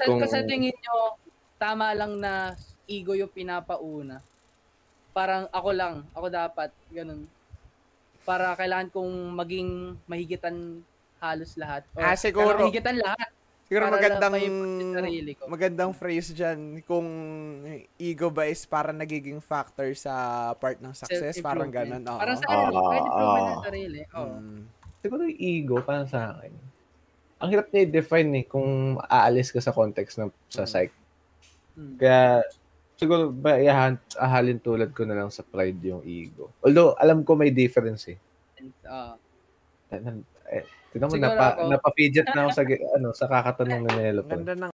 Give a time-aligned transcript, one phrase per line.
[0.00, 1.20] Sa, Kung- sa tingin nyo,
[1.60, 2.56] tama lang na
[2.88, 4.24] ego yung pinapauna.
[5.12, 7.28] Parang ako lang, ako dapat, ganun.
[8.24, 9.70] Para kailangan kong maging
[10.08, 10.80] mahigitan
[11.20, 11.84] halos lahat.
[11.92, 12.64] O, Ah, siguro.
[12.64, 13.28] Mahigitan lahat.
[13.70, 14.34] Siguro Para magandang
[15.46, 17.06] magandang phrase dyan kung
[18.02, 22.02] ego ba is para nagiging factor sa part ng success, parang ganun.
[22.02, 22.18] Oo.
[22.18, 23.46] Parang sa akin, improvement ah.
[23.46, 24.00] ng sarili.
[24.10, 24.34] Oo.
[24.42, 24.62] Mm.
[25.04, 26.69] Siguro yung ego, para sa akin
[27.40, 30.68] ang hirap niya i-define eh kung aalis ka sa context ng sa mm.
[30.68, 30.92] psych.
[31.72, 31.94] Mm.
[31.96, 32.44] Kaya
[33.00, 36.52] siguro ba iahan, ahalin tulad ko na lang sa pride yung ego.
[36.60, 38.20] Although alam ko may difference eh.
[38.60, 39.16] And, uh,
[40.52, 41.70] eh, Tignan mo, napa, ako.
[41.72, 44.22] napapidget na ako sa, ano, sa kakatanong ni Nelo.
[44.28, 44.72] Ganda ng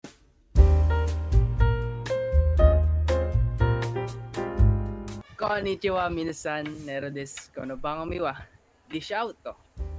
[5.37, 8.33] Konnichiwa, minasan, nero des, kono bangomiwa.
[8.89, 9.53] Dish out to.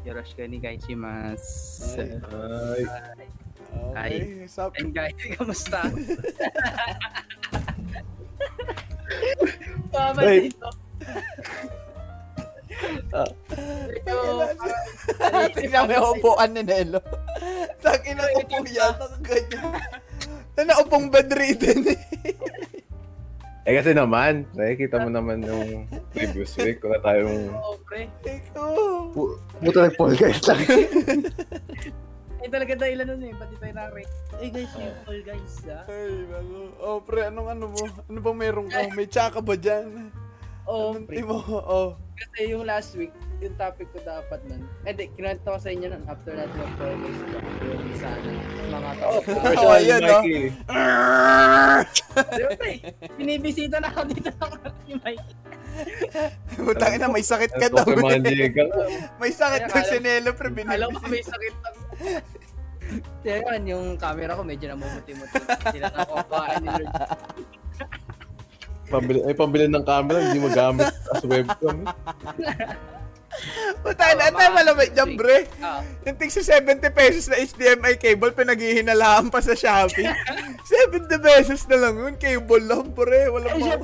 [0.05, 0.21] ロです。
[0.21, 0.21] この番組は、ディッシュアウト。
[0.21, 1.99] よろしくお願いします。
[2.01, 2.87] Ay.
[3.95, 4.75] Ay, Okay, sup?
[4.81, 5.81] And guys, kamusta?
[9.93, 10.55] Tama Wait.
[10.55, 10.69] dito.
[13.13, 13.27] Ah.
[13.51, 14.19] Medyo,
[15.55, 17.01] Tingnan mo yung upuan ni Nelo.
[17.83, 18.95] Takin na upo yan.
[18.97, 19.75] Nakaganyan.
[20.57, 22.01] Na naupong bedridden eh.
[23.66, 27.50] eh kasi naman, nakikita mo naman yung previous week, wala tayong...
[27.50, 28.06] oh, pre.
[29.10, 30.62] Pu- Puto nag-fall guys lang.
[32.38, 33.34] Ay, talaga dahilan nun eh.
[33.34, 34.14] Pati tayo na-rate.
[34.38, 35.82] Eh, guys, yung all guys, ah.
[35.90, 36.58] Ay, bago.
[36.78, 37.84] Oh, pre, anong ano mo?
[38.06, 38.86] Ano bang meron ka?
[38.94, 40.14] May tsaka ba dyan?
[40.66, 41.22] Oh, pre.
[41.22, 41.38] mo?
[41.46, 41.94] Oh.
[42.16, 43.12] Kasi yung last week,
[43.44, 44.64] yung topic ko dapat nun.
[44.88, 47.20] Eh, di, kinuwento ko sa inyo nun after natin mag-all guys.
[47.62, 48.30] Yung sana.
[48.72, 49.20] Mga tao.
[49.62, 50.20] Oh, ayan, no?
[50.24, 50.50] Di
[52.42, 52.74] ba, pre?
[53.20, 54.54] Binibisita na ako dito ng
[54.88, 55.28] ni Mike.
[56.56, 57.84] Putang ina, may sakit ka daw.
[59.22, 60.50] May sakit daw si Nelo, pre.
[60.50, 61.36] Alam ko may Binibisita.
[61.36, 61.76] sakit lang.
[63.26, 65.36] Kaya yan, yung camera ko medyo namumuti-muti.
[65.74, 66.94] Sila na kain ni Lord.
[68.86, 71.90] Pambili, ay, pambili ng camera, hindi magamit as webcam.
[73.84, 75.50] Putang ina, tayo malamig dyan, pre.
[75.60, 80.08] Ah, Yung tig sa 70 pesos na HDMI cable, pinaghihinalaan pa sa Shopee.
[80.94, 83.28] 70 pesos na lang yun, cable lang, pre.
[83.28, 83.78] Walang ay, mga...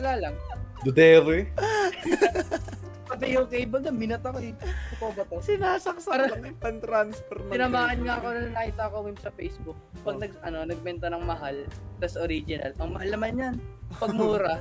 [0.00, 0.34] Wala lang.
[0.82, 1.46] Duterte.
[3.12, 4.56] Pati yung cable na, minata ko eh.
[4.56, 5.36] Ito ba to?
[5.38, 9.78] Sinasaksak Para- lang yung pan-transfer ng Tinamaan nga ako na nakita ko meme sa Facebook.
[10.00, 10.22] Pag Oh.
[10.24, 11.56] nag, ano, nagbenta ng mahal,
[12.00, 13.54] tas original, ang mahal naman yan.
[14.00, 14.56] Pag mura,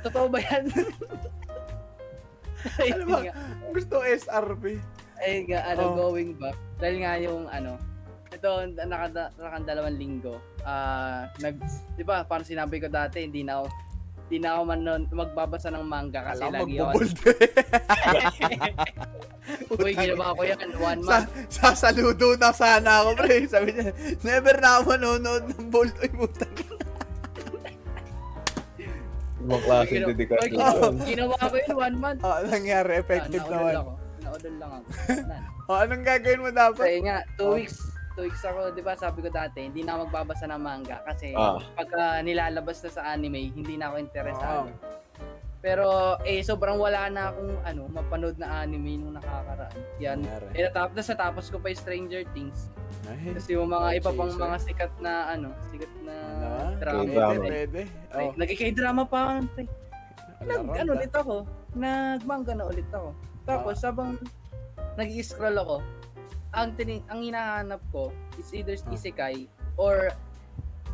[0.00, 0.64] totoo ba yan?
[2.60, 3.18] Ano ba?
[3.24, 3.32] nga.
[3.72, 4.76] Gusto SRP.
[5.18, 5.96] Ayun nga, ano, Oh.
[6.08, 6.56] going back.
[6.76, 7.76] Dahil nga yung, ano,
[8.30, 10.36] ito, nakada, nakadalawang linggo.
[10.60, 11.56] Ah, nag,
[11.96, 13.66] di ba, parang sinabi ko dati, hindi na ako,
[14.30, 16.92] hindi na ako man nun magbabasa ng manga kasi Alam, lagi ako.
[19.76, 21.30] Uy, ginawa ko yan, one Sa, month.
[21.50, 23.42] sasaludo na sana ako, pre.
[23.44, 23.90] Sabi niya,
[24.22, 25.90] never na ako manonood ng bold.
[25.98, 26.54] Uy, putang
[29.40, 30.46] Ibang klaseng Ginawa- dedikasyon.
[30.46, 30.94] Uy, yun.
[31.02, 32.20] Ginawa ko yun, one month.
[32.22, 33.74] Oh, nangyari, effective Ah, naman.
[33.74, 33.90] ako.
[34.20, 34.86] Naudol lang ako.
[35.66, 36.82] Oh, anong gagawin mo dapat?
[36.82, 37.54] Kasi nga, two Oh.
[37.54, 37.78] weeks,
[38.20, 41.56] two weeks ako, di ba sabi ko dati, hindi na magbabasa ng manga kasi Ah.
[41.72, 44.68] pagka nilalabas na sa anime, hindi na ako interesado.
[44.68, 45.00] Oh.
[45.60, 45.88] Pero
[46.24, 49.72] eh sobrang wala na akong ano, mapanood na anime nung nakakaraan.
[50.00, 50.20] Yan.
[50.52, 52.68] Eh natapos na sa tapos ko pa yung Stranger Things.
[53.08, 56.76] Ay, Kasi yung mga Oh, iba pang mga sikat na ano, sikat na Ano?
[56.76, 57.00] drama.
[57.04, 57.32] K-drama.
[57.40, 57.80] Pwede, pwede.
[58.12, 59.20] Oh, Nagkikay-drama pa
[59.52, 59.64] pre.
[60.40, 61.34] Nag, ano ulit ako.
[61.72, 63.12] Nagmanga na ulit ako.
[63.44, 63.92] Tapos Ah.
[63.92, 64.16] habang
[64.96, 65.76] nag-scroll ako,
[66.50, 68.94] ang tining ang hinahanap ko is either Ah.
[68.94, 69.46] isekai
[69.78, 70.10] or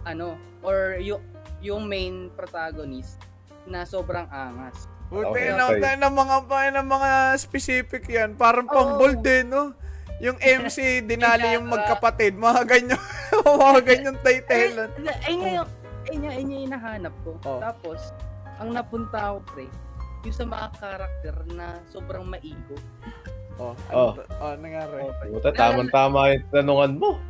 [0.06, 1.22] ano, or yung
[1.64, 3.18] yung main protagonist
[3.66, 4.86] na sobrang angas.
[5.10, 5.82] Buti Okay, na okay.
[5.82, 8.34] tayo ng mga pa ng mga specific yan.
[8.38, 9.74] Parang pang bold din, no?
[10.22, 10.78] Yung MC,
[11.10, 12.34] dinali yung magkapatid.
[12.38, 13.02] Mga ganyan.
[13.66, 14.86] mga ganyan title.
[14.86, 15.68] Eh, ay nga yung,
[16.10, 17.38] ay nga, ay yung hinahanap ko.
[17.46, 17.58] Oh.
[17.62, 18.14] Tapos,
[18.58, 19.66] ang napunta ako, pre,
[20.26, 22.74] yung sa mga karakter na sobrang maigo.
[23.56, 24.12] Oh, Oh.
[24.12, 25.00] ano, oh, nangyari.
[25.00, 25.32] Oh, pre.
[25.32, 27.10] Puta, tamang-tama yung tanungan mo.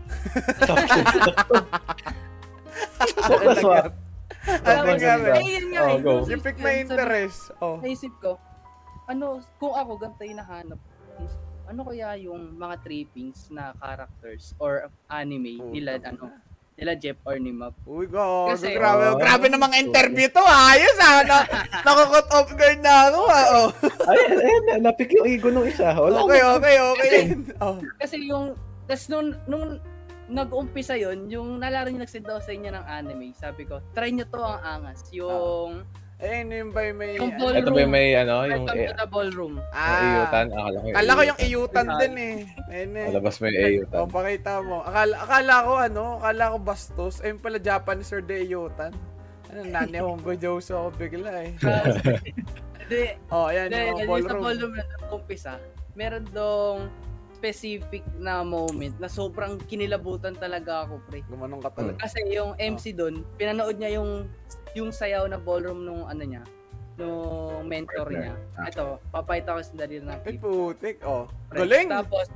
[3.23, 3.73] Focus mo.
[4.47, 5.23] Ano nangyari?
[5.23, 5.35] mo.
[5.35, 6.15] Ay, yun nga, Oh, go.
[6.27, 7.51] Yung pick my interest.
[7.59, 7.79] Oh.
[7.79, 8.39] naisip ko,
[9.07, 10.81] ano, kung ako ganito yung nahanap,
[11.67, 16.31] ano kaya yung mga trippings na characters or anime nila, ano,
[16.77, 17.73] nila Jeff or ni Map.
[17.89, 18.53] Uy, go.
[18.53, 19.17] Kasi- grabe.
[19.17, 19.17] Oh.
[19.17, 20.45] grabe namang interview to.
[20.45, 20.77] ah.
[20.77, 21.25] Ayos ah.
[21.25, 21.37] Na,
[21.81, 23.47] nakakot off guard na ako ah.
[23.57, 23.69] Oh.
[24.13, 25.97] Ay, ay, na- napik yung ego nung isa.
[25.97, 27.17] Wala Okay, okay, okay.
[27.65, 27.81] Oh.
[27.97, 28.53] Kasi yung,
[28.85, 29.81] tas nung, nung
[30.29, 34.29] nag-umpisa yon yung nalaro niyo nagsend ako sa inyo ng anime, sabi ko, try nyo
[34.29, 35.09] to ang angas.
[35.17, 35.81] Yung,
[36.17, 37.11] Eh, ano yung ba yung may...
[37.21, 37.41] Yung ano?
[37.45, 37.61] ballroom.
[37.61, 39.55] Ito ba yung may ano, yung Welcome eh, to the ballroom.
[39.69, 40.47] Ah, iyutan?
[40.49, 42.37] Akala ko Kala ko yung iyutan din eh.
[42.73, 43.07] Ayun eh.
[43.13, 43.97] Malabas mo yung iyutan.
[44.01, 44.77] O, pakita mo.
[44.81, 47.15] Akala, akala ko ano, akala ko bastos.
[47.21, 48.93] Ayun pala Japanese or the iyutan.
[49.53, 51.53] Ano, nani Hongo Joso ako bigla eh.
[52.81, 54.43] Hindi, Oh, ayan yung yung sa ballroom.
[54.47, 55.53] ballroom na kumpisa,
[55.93, 56.89] meron dong
[57.47, 61.23] specific na moment na sobrang kinilabutan talaga ako, pre.
[61.25, 62.03] Gumanong ka talaga.
[62.03, 64.27] Kasi yung MC doon, pinanood niya yung
[64.75, 66.43] yung sayaw na ballroom nung ano niya,
[66.97, 68.19] nung mentor Partner.
[68.19, 68.35] niya.
[68.59, 68.67] Ah.
[68.69, 71.01] Ito, papayta ko sa dali ng Ay, putik.
[71.01, 71.25] Oh.
[71.49, 71.89] Galing!
[71.89, 72.27] Tapos,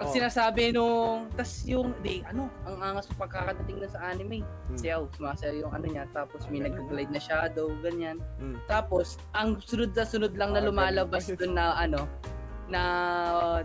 [0.00, 0.14] ang Oh.
[0.16, 4.40] sinasabi nung, tas yung, di, ano, ang angas ng pagkakadating na sa anime.
[4.40, 4.78] Hmm.
[4.78, 6.08] Sayaw, sumasayaw yung ano niya.
[6.08, 8.16] Tapos may Galing, nag-glide na shadow, ganyan.
[8.40, 8.56] Hmm.
[8.64, 11.36] Tapos, ang sunod na sunod lang na Ah, lumalabas galing.
[11.36, 12.08] doon na ano,
[12.70, 12.82] na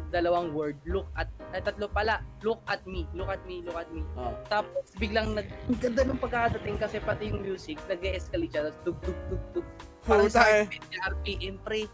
[0.10, 3.88] dalawang word, look at, ay tatlo pala, look at me, look at me, look at
[3.94, 4.02] me.
[4.18, 4.34] Oh.
[4.50, 8.98] Tapos biglang nag, ang ganda ng pagkakadating kasi pati yung music, nag-escalate siya, tapos tug
[9.06, 9.66] tug tug tug.
[10.06, 10.66] Parang sa eh.
[11.06, 11.86] RPM pre.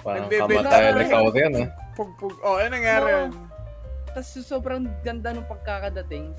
[0.00, 1.12] Parang kamatayan na ni.
[1.12, 1.68] Kaori yan, ah.
[1.92, 2.34] Pug, pug.
[2.40, 3.30] Oh, ano nangyari yun?
[4.16, 6.32] Tapos sobrang ganda ng pagkakadating.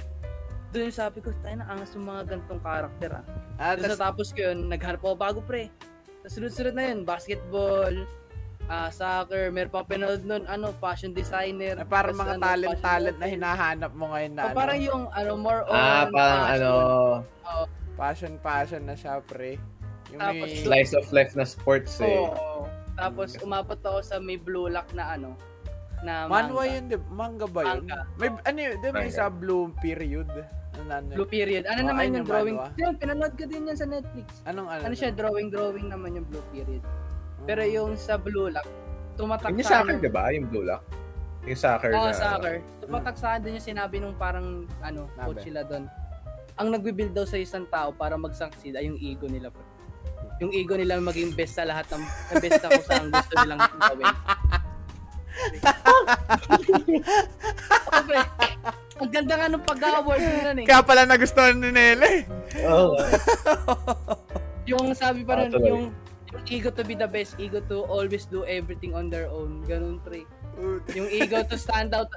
[0.69, 3.25] Doon yung sabi ko, tayo na angas yung mga gantong karakter ah.
[3.57, 5.69] Ah, Tapos tas, natapos ko yun, naghanap ako bago pre.
[6.21, 7.93] Tapos sunod-sunod na yun, basketball,
[8.67, 11.73] ah soccer, meron pa pinanood nun, ano, fashion designer.
[11.75, 15.03] eh, parang mga ano, talent-talent na fashion hinahanap mo ngayon na Oh, parang ano, yung
[15.09, 16.59] ano more on Ah, parang fashion.
[16.59, 16.71] ano,
[17.95, 19.57] passion-passion na siya, pre.
[20.09, 20.59] Yung Tapos, may...
[20.59, 22.17] slice of life na sports eh.
[22.17, 22.65] Oo.
[22.93, 25.31] Tapos umabot ako sa may blue lock na ano
[25.99, 26.67] na Manwa manga.
[26.69, 27.83] yun, di Manga ba yun?
[27.85, 27.99] Manga.
[28.17, 29.11] May, ano yun, di ba Manga.
[29.13, 30.27] sa blue period?
[30.73, 31.63] Ano, ano, Blue period.
[31.65, 32.55] Ano Oh, naman yung yung drawing?
[32.55, 32.71] manhwa.
[32.77, 34.27] Yun, pinanood ko din yan sa Netflix.
[34.45, 34.81] anong ano?
[34.81, 36.79] Ano siya, drawing drawing naman yung blue period.
[37.49, 38.69] Pero yung sa blue lock,
[39.17, 40.29] tumatak Yung sa soccer, di ba?
[40.29, 40.85] Yung blue lock.
[41.49, 42.13] Yung soccer Oo, na.
[42.13, 42.61] soccer.
[42.85, 45.89] Tumatak sa akin din yung sinabi nung parang ano, coach sila doon.
[46.61, 49.49] Ang nagbi-build daw sa isang tao para mag-succeed ay yung ego nila.
[49.49, 49.65] Bro.
[50.45, 52.03] Yung ego nila maging best sa lahat ng
[52.37, 54.13] best ako sa ang gusto nilang gawin.
[57.89, 58.21] Okay.
[58.99, 60.65] Ang ganda nga ng pag-award nila eh.
[60.67, 62.27] Kaya pala nagustuhan ni Nele.
[62.67, 62.93] Oo.
[64.69, 65.69] Yung sabi pa Ah, nun, tuloy.
[65.71, 66.08] yung, yung
[66.45, 69.61] ego to be the best, ego to always do everything on their own.
[69.63, 70.23] Ganun, pre.
[70.91, 72.09] Yung ego to stand out,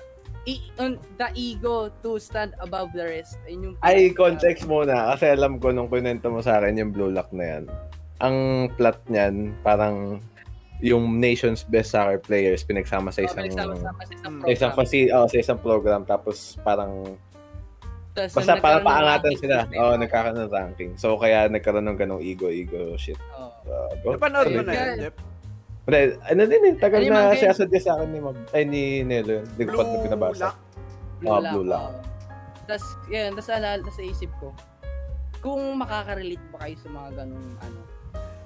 [0.42, 3.38] i- on, the ego to stand above the rest.
[3.44, 5.12] Ayun yung Ay, context muna.
[5.12, 7.64] Kasi alam ko nung kunento mo sa akin yung blue lock na yan.
[8.18, 8.36] Ang
[8.72, 10.20] plot niyan, parang
[10.78, 13.70] yung nation's best soccer players pinagsama sa Oh, isang sa isang
[14.36, 14.74] sa isang program.
[14.76, 17.18] fasi- oh, sa isang program tapos parang
[18.12, 19.56] Tas, basta ng paangatan sila.
[19.64, 20.92] system, Oh, nagkakaroon ng ranking.
[20.96, 23.16] So kaya nagkaroon ng ganong ego ego shit.
[23.32, 23.41] oh.
[23.62, 24.08] Uh, go.
[24.14, 25.16] Napanood mo na yun, Jeff?
[25.82, 28.82] Pre, ano din eh, tagal yung na siya suggest sa akin ni Mag, ay ni
[29.02, 29.42] Nelo.
[29.42, 29.44] yun.
[29.48, 30.46] Hindi ko pa Blue pinabasa.
[30.46, 30.56] Lock?
[31.22, 31.92] Ah, blue lock.
[32.64, 34.54] Tapos, yan, tas alala sa isip ko,
[35.38, 37.80] kung makaka-relate ba kayo sa mga ganung ano,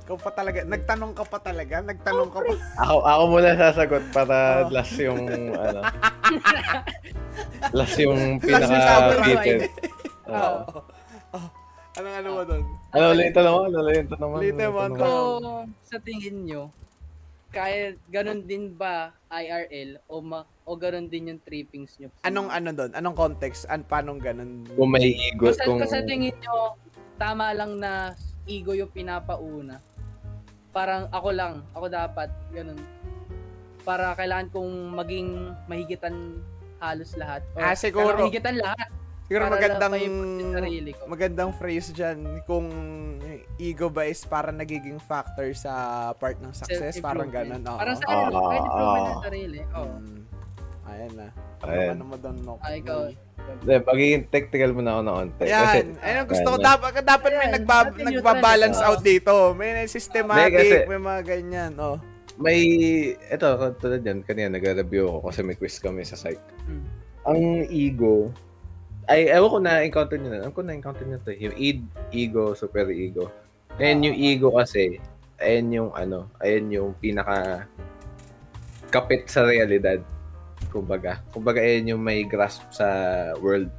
[0.07, 2.53] Ikaw pa talaga, nagtanong ka pa talaga, nagtanong ka pa.
[2.87, 4.71] Ako ako muna sasagot para Oh.
[4.71, 5.81] last yung ano.
[7.77, 9.61] last yung Last yung pinaka sabi fitted.
[10.31, 10.59] Oo.
[10.67, 10.83] Oh,
[11.97, 12.63] anong ano mo doon?
[12.91, 13.63] Ano ulit ito naman?
[13.67, 14.37] Ano ulit ito naman?
[14.39, 15.05] Ulit naman, Ano Go.
[15.05, 15.45] kung
[15.83, 16.63] sa tingin nyo,
[17.49, 18.95] kaya ganun din ba
[19.27, 22.09] IRL o ma, o ganun din yung trippings nyo?
[22.23, 22.93] Anong ano doon?
[22.93, 23.65] Anong context?
[23.67, 24.65] An paanong ganun?
[24.69, 25.79] Kung may ego, Kung sa, kung...
[25.81, 26.77] kung sa tingin nyo,
[27.17, 28.13] tama lang na
[28.45, 29.81] ego yung pinapauna.
[30.71, 32.77] Parang ako lang, ako dapat, ganun.
[33.81, 35.29] Para kailangan kong maging
[35.65, 36.43] mahigitan
[36.77, 37.41] halos lahat.
[37.57, 38.21] Or Ah, siguro.
[38.21, 38.91] Mahigitan lahat.
[39.27, 41.03] Siguro para magandang lang ma-improve yung sarili ko.
[41.11, 42.67] magandang phrase dyan kung
[43.59, 45.73] ego ba is para nagiging factor sa
[46.15, 47.59] part ng success, parang ganun.
[47.67, 47.75] Oo.
[47.75, 49.11] Parang sa ano, kahit improvement oo.
[49.11, 49.61] ng sarili.
[49.75, 49.97] Oo.
[49.99, 50.21] Mm.
[50.87, 51.29] Ayan na.
[51.67, 51.89] Ayan.
[51.99, 52.55] Ano mo doon, no?
[52.63, 53.11] Ah, ikaw.
[53.47, 55.43] Hindi, magiging technical muna ako na onte.
[55.47, 56.57] Ayan, ang gusto ko.
[56.63, 59.55] Dapat, dapat may nagba, nagbabalance out dito.
[59.59, 61.73] May systematic, may mga ganyan.
[61.83, 61.99] Oh.
[62.37, 62.61] may,
[63.17, 63.49] ito,
[63.81, 66.43] tulad yan, kanina nag-review ako kasi may quiz kami sa psych.
[66.69, 66.85] Hmm.
[67.25, 68.29] Ang ego,
[69.07, 70.43] ay, ewan ko na-encounter nyo na.
[70.43, 71.31] Ewan ko na-encounter nyo to.
[71.35, 73.31] Yung id, ego, super ego.
[73.79, 74.99] And yung ego kasi,
[75.39, 77.69] ayan yung ano, ayan yung pinaka
[78.91, 80.03] kapit sa realidad.
[80.75, 81.23] Kumbaga.
[81.31, 82.87] Kumbaga, ayan yung may grasp sa
[83.39, 83.71] world.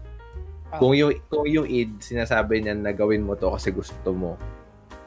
[0.71, 0.79] Ah.
[0.79, 4.39] Kung yung, kung yung id, sinasabi niya na gawin mo to kasi gusto mo.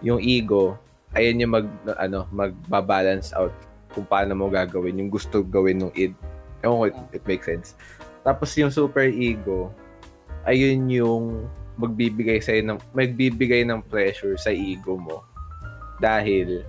[0.04, 0.76] Yung ego,
[1.16, 3.52] ayan yung mag, ano, magbabalance out
[3.90, 6.12] kung paano mo gagawin yung gusto gawin ng id.
[6.60, 7.72] Ewan ko, it, it makes sense.
[8.20, 9.72] Tapos yung super ego,
[10.44, 11.24] ayun yung
[11.80, 15.24] magbibigay sa ng magbibigay ng pressure sa ego mo
[15.96, 16.64] dahil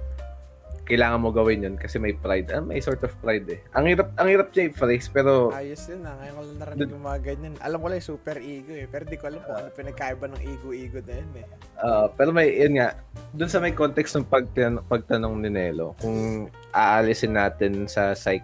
[0.91, 2.51] kailangan mo gawin yun kasi may pride.
[2.51, 3.63] Ah, may sort of pride eh.
[3.79, 6.19] Ang hirap, ang hirap siya i-phrase, pero Ayos yun ah.
[6.19, 7.53] Ngayon ko lang narinig yung mga ganyan.
[7.63, 8.85] Alam ko lang yung super ego eh.
[8.91, 11.45] Pero di ko alam kung ano pinagkaiba ng ego-ego na yun eh.
[11.79, 12.99] ah, pero may, yun nga,
[13.31, 18.43] dun sa may context ng pagtan- pagtanong ni Nelo, kung aalisin natin sa psych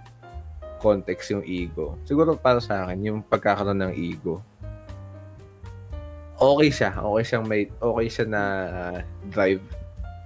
[0.79, 4.39] context yung ego, siguro para sa akin, yung pagkakaroon ng ego,
[6.37, 6.91] okay siya.
[6.93, 9.61] Okay siyang may, okay siya na ah, drive.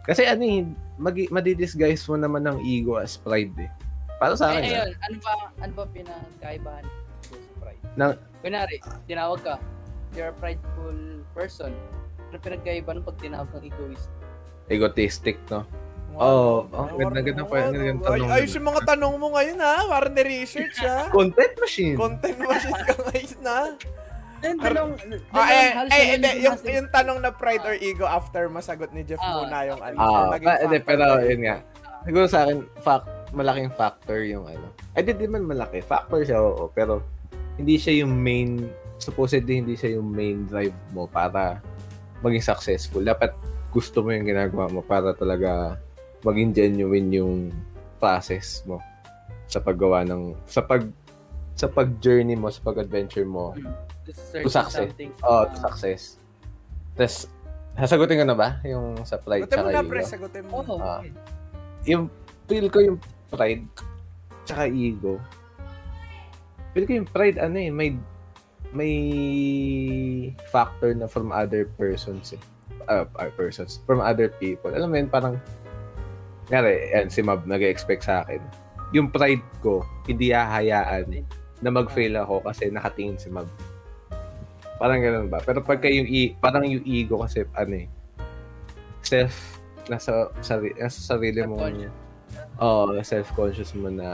[0.06, 0.64] Kasi ano eh,
[0.98, 3.72] magi, madidisguise mo naman ng ego as pride eh.
[4.22, 6.86] Para sa akin, Eh, ayun, ano ba, ano ba pinagkaibahan
[7.26, 7.82] sa pride?
[7.98, 9.56] Na- Kunwari, tinawag ka,
[10.14, 10.98] you're a prideful
[11.34, 11.74] person.
[12.30, 14.10] Ano pinagkaiba nung pag tinawag kang egoist?
[14.72, 15.68] egotistic, no?
[16.12, 16.20] Wow.
[16.20, 18.04] Oo, oh, Wow, ganda, ganda ganda wow.
[18.04, 18.28] tanong.
[18.32, 19.76] Ay, ayos yung mga tanong mo ngayon ha.
[19.88, 21.08] Parang na-research ha.
[21.08, 21.96] Content machine.
[21.96, 23.58] Content machine ka ngayon na.
[24.42, 24.98] Then, dalawang,
[25.30, 29.22] Ah, eh, eh, hindi, yung, yung tanong na pride or ego after masagot ni Jeff
[29.22, 29.98] Ah, muna yung ano.
[30.02, 31.58] Ah, naging pa, hindi, factor pero yun nga.
[32.02, 33.06] Siguro sa akin, fact,
[33.38, 34.74] malaking factor yung ano.
[34.98, 35.86] Ay, di, di man malaki.
[35.86, 36.74] Factor siya, oo.
[36.74, 37.06] Pero,
[37.62, 38.66] hindi siya yung main,
[38.98, 41.62] supposedly hindi siya yung main drive mo para
[42.26, 43.06] maging successful.
[43.06, 43.38] Dapat
[43.70, 45.78] gusto mo yung ginagawa mo para talaga
[46.26, 47.34] maging genuine yung
[48.02, 48.82] process mo
[49.46, 50.90] sa paggawa ng, sa pag,
[51.54, 53.54] sa pag-journey mo, sa pag-adventure mo,
[54.06, 54.90] To search to success.
[54.90, 55.12] something.
[55.22, 56.02] oh, to success.
[56.98, 57.30] Tapos,
[57.78, 60.02] sasagutin ko na ba yung sa pride Sagutin mo na, pre.
[60.04, 60.58] Sagutin mo.
[60.66, 60.82] Oo.
[60.82, 61.02] Ah.
[61.86, 62.14] yung
[62.46, 62.98] feel ko yung
[63.32, 63.66] pride
[64.46, 65.18] tsaka ego.
[66.74, 67.96] Feel ko yung pride ano eh may
[68.72, 68.96] may
[70.52, 72.42] factor na from other persons eh.
[72.90, 74.74] Uh, uh, persons from other people.
[74.74, 75.36] Alam mo yun, parang
[76.52, 78.44] Ngari, yan, si Mab nag-expect sa akin.
[78.92, 81.24] Yung pride ko, hindi hahayaan
[81.64, 83.48] na mag-fail ako kasi nakatingin si Mab.
[84.82, 85.38] Parang ganun ba?
[85.40, 87.88] Pero pagka yung, i- parang yung ego kasi, ano eh,
[89.02, 91.94] self, nasa, sari, nasa sarili mo, Self-conscious.
[92.58, 94.10] oh, self-conscious mo na,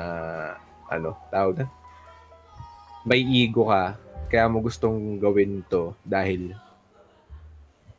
[0.86, 1.66] ano, tawag na,
[3.02, 3.96] may ego ka,
[4.28, 6.52] kaya mo gustong gawin to dahil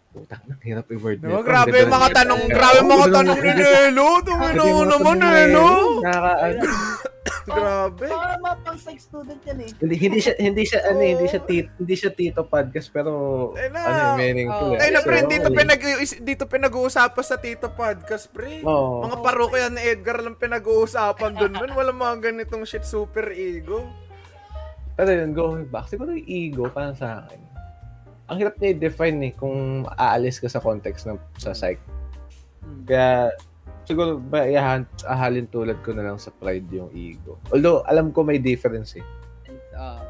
[0.08, 1.40] Putang na, hirap i-word nito.
[1.40, 4.08] grabe yung mga tanong, grabe yung mga tanong ni Nelo.
[4.20, 5.66] Tumino naman, tanong Nelo.
[6.00, 6.32] Nakaka,
[7.48, 8.06] Grabe.
[8.08, 9.70] Para mapang psych student yan eh.
[9.80, 13.12] hindi hindi siya hindi siya ano hindi siya tito, hindi siya tito podcast pero
[13.56, 13.80] Ay na.
[13.84, 14.68] ano meaningful.
[14.72, 14.76] Oh.
[14.76, 14.84] eh.
[14.84, 15.58] Ay na, pre, dito, okay.
[15.58, 15.82] pinag
[16.24, 18.60] dito pinag-uusapan sa Tito Podcast, pre.
[18.64, 19.06] Oo.
[19.06, 21.72] Mga parokya ni Edgar lang pinag-uusapan dun, man.
[21.72, 23.86] Wala mga ganitong shit super ego.
[24.98, 27.38] Pero yun, going back, siguro yung ego para sa akin.
[28.28, 31.80] Ang hirap niya i-define eh kung aalis ka sa context ng sa psych.
[32.60, 32.84] Hmm.
[32.84, 33.32] Kaya
[33.88, 37.40] siguro ba iahan, ahalin tulad ko na lang sa pride yung ego.
[37.48, 39.06] Although alam ko may difference eh.
[39.72, 40.04] Ah,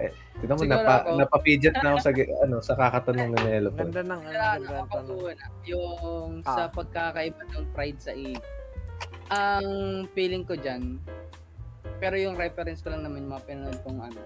[0.00, 3.68] eh Tignan mo, Siguro napa, ako- napapidget na ako sa, ano, sa kakatanong ni Nelo.
[3.74, 6.54] Ganda ng, ano, ganda ng yung Ah.
[6.54, 8.46] sa pagkakaiba ng pride sa ego.
[9.28, 9.66] Ang
[10.14, 11.02] feeling ko dyan,
[11.98, 14.20] pero yung reference ko lang naman yung mga pinanood kong ano,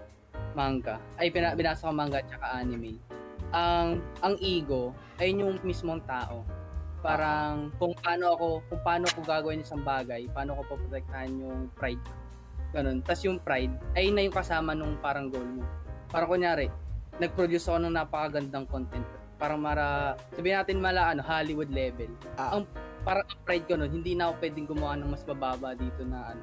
[0.53, 1.01] manga.
[1.17, 3.01] Ay, pina, binasa ko manga at saka anime.
[3.53, 6.45] Ang ang ego ay yung mismong tao.
[7.03, 12.01] Parang kung paano ako, kung paano ko gagawin isang bagay, paano ko poprotektahan yung pride.
[12.71, 13.03] Ganun.
[13.03, 15.67] Tapos yung pride ay na yung kasama nung parang goal mo.
[16.09, 16.71] Parang kunyari,
[17.19, 19.05] nag-produce ako ng napakagandang content.
[19.37, 22.09] Parang mara, sabihin natin mala ano, Hollywood level.
[22.39, 22.55] Ah.
[22.55, 22.71] Ang
[23.03, 26.33] parang ang pride ko nun, hindi na ako pwedeng gumawa ng mas bababa dito na
[26.33, 26.43] ano.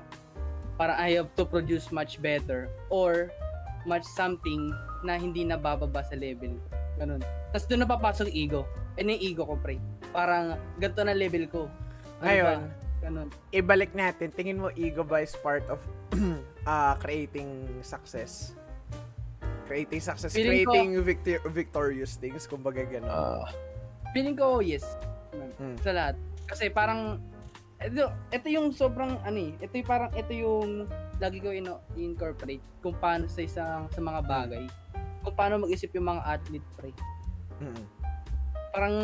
[0.75, 3.31] Para I have to produce much better or
[3.87, 4.75] much something
[5.07, 6.59] na hindi na bababa sa level.
[6.99, 7.23] Ganun.
[7.55, 8.61] Tapos doon napapasok yung ego.
[8.99, 9.79] Eh, yung ego ko, pre.
[10.09, 11.61] Parang ganito na level ko.
[12.19, 12.77] Ano Ngayon, ba?
[12.99, 13.27] Ganun.
[13.51, 14.27] ibalik natin.
[14.29, 15.79] Tingin mo ego ba is part of
[16.67, 17.47] ah creating
[17.79, 18.51] success?
[19.65, 23.05] Creating success, Feeling ko- creating victor- victorious things, kumbaga gano'n.
[23.05, 23.45] Ah,
[24.11, 24.81] Feeling ko, yes.
[25.61, 25.77] Hmm.
[25.79, 26.17] Sa lahat.
[26.49, 27.21] Kasi parang,
[27.77, 30.89] ito, ito yung sobrang, ano eh, ito yung parang, ito yung
[31.21, 34.65] lagi ko ino- incorporate kung paano sa isang, sa mga bagay.
[35.21, 36.89] Kung paano mag-isip yung mga athlete, pre.
[37.61, 37.83] Mm.
[38.73, 38.95] Parang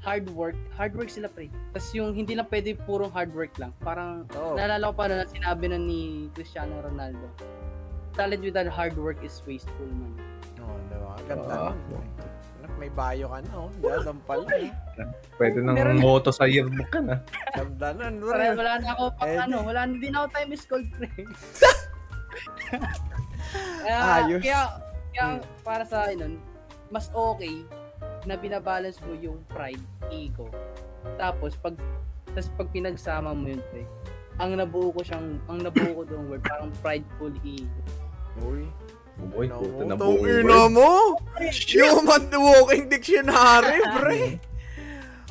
[0.00, 1.50] hard work, hard work sila, pre.
[1.68, 3.74] Tapos yung hindi lang pwede purong hard work lang.
[3.78, 4.54] Parang, Oo.
[4.54, 6.00] naalala ko pa na sinabi na ni
[6.32, 7.26] Cristiano Ronaldo,
[8.12, 10.14] talent without hard work is wasteful, man.
[10.58, 11.12] Oo, diba?
[11.26, 11.74] Ganda Ah.
[11.88, 12.06] nun.
[12.58, 13.70] Anak, may bio ka na, oh.
[13.76, 14.46] Dadam pala.
[14.56, 14.70] eh.
[15.36, 17.22] pwede nang Meron- moto sa yearbook ka na.
[17.52, 18.14] Ganda nun.
[18.18, 18.30] bro.
[18.32, 21.06] Wala, wala na ako, pang, Eh, ano, wala na din ako time is called, pre.
[23.82, 24.40] kaya, Ayos.
[24.40, 24.60] kaya,
[25.08, 25.40] kaya Hmm.
[25.62, 26.34] para sa akin nun,
[26.88, 27.62] mas okay
[28.28, 29.80] na binabalance mo yung pride,
[30.12, 30.52] ego.
[31.16, 31.72] Tapos, pag,
[32.28, 33.88] tapos pag pinagsama mo yun, pre,
[34.36, 37.80] ang nabuo ko siyang, ang nabuo ko doon word, parang prideful ego.
[38.44, 38.68] Uy.
[39.34, 39.88] Uy, puto mo?
[39.88, 40.76] na buong ina word.
[40.76, 40.90] mo!
[41.72, 44.36] Human walking dictionary, pre!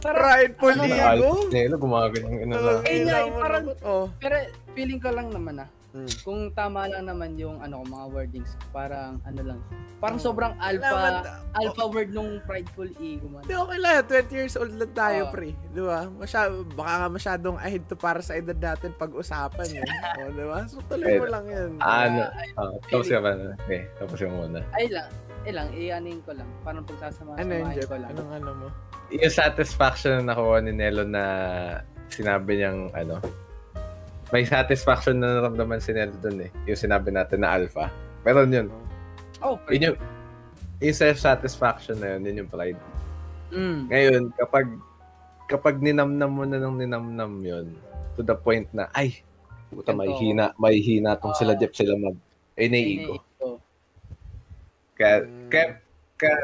[0.02, 1.30] Prideful Ano, ego?
[1.54, 2.82] Nelo, gumaganyan ano lang.
[2.84, 4.10] Eh, nga, eh, parang- Oh.
[4.18, 4.42] pero
[4.74, 5.70] feeling ko lang naman ah.
[5.98, 6.10] Mm.
[6.22, 9.60] Kung tama lang naman yung ano mga wordings, parang ano lang.
[9.98, 10.26] Parang Oh.
[10.30, 11.26] sobrang alpha
[11.58, 13.42] alpha word nung prideful ego man.
[13.42, 14.06] Hindi, okay lang.
[14.06, 15.34] 20 years old lang tayo, Oo.
[15.34, 15.58] pre.
[15.74, 16.06] Di ba?
[16.06, 16.42] Masya,
[16.78, 19.82] baka nga masyadong ahead to para sa edad natin pag-usapan eh.
[20.22, 20.60] o, di ba?
[20.70, 21.70] So, tuloy mo lang yan.
[21.82, 22.30] Ano?
[22.30, 23.32] Ay, Oh, tapos ka ba?
[23.66, 24.62] Okay, tapos ka muna.
[24.78, 25.10] ay lang.
[25.48, 26.50] Eh lang, i-anin ko lang.
[26.62, 28.12] Parang pagsasama ano yun, ko lang.
[28.14, 28.68] Anong ano mo?
[29.10, 31.24] Yung satisfaction na nakuha ni Nelo na
[32.12, 33.18] sinabi niyang ano,
[34.32, 36.52] may satisfaction na naramdaman si Nelo dun eh.
[36.68, 37.88] Yung sinabi natin na alpha.
[38.24, 38.68] Pero yun,
[39.38, 39.98] Oh, yun yung,
[40.82, 42.80] yung self-satisfaction na yun, yun yung pride.
[43.54, 43.80] Mm.
[43.88, 44.68] Ngayon, kapag
[45.48, 47.68] kapag ninamnam mo na ng ninamnam yun,
[48.18, 49.24] to the point na, ay,
[49.72, 51.60] puta, may hina, may hina tong sila Ah.
[51.62, 52.18] Jeff sila mag,
[52.60, 53.22] ay, naiigo.
[53.22, 53.62] Ego.
[54.98, 55.48] Kaya, Mm.
[55.54, 55.68] kaya,
[56.18, 56.38] kaya,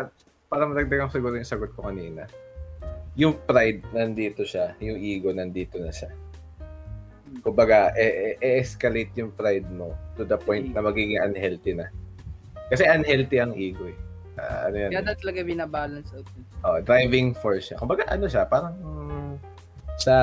[0.48, 2.30] para madagdagan siguro yung sagot ko kanina,
[3.18, 6.14] yung pride, nandito siya, yung ego, nandito na siya.
[7.42, 11.90] Kumbaga, e- e- e-escalate yung pride mo to the point na magiging unhealthy na.
[12.70, 13.98] Kasi unhealthy ang ego eh.
[14.38, 14.90] Ah, ano yan?
[14.94, 16.26] Kaya dapat talaga binabalance out.
[16.66, 17.78] Oh, driving force siya.
[17.78, 19.34] Kumbaga ano siya, parang mm,
[20.02, 20.16] sa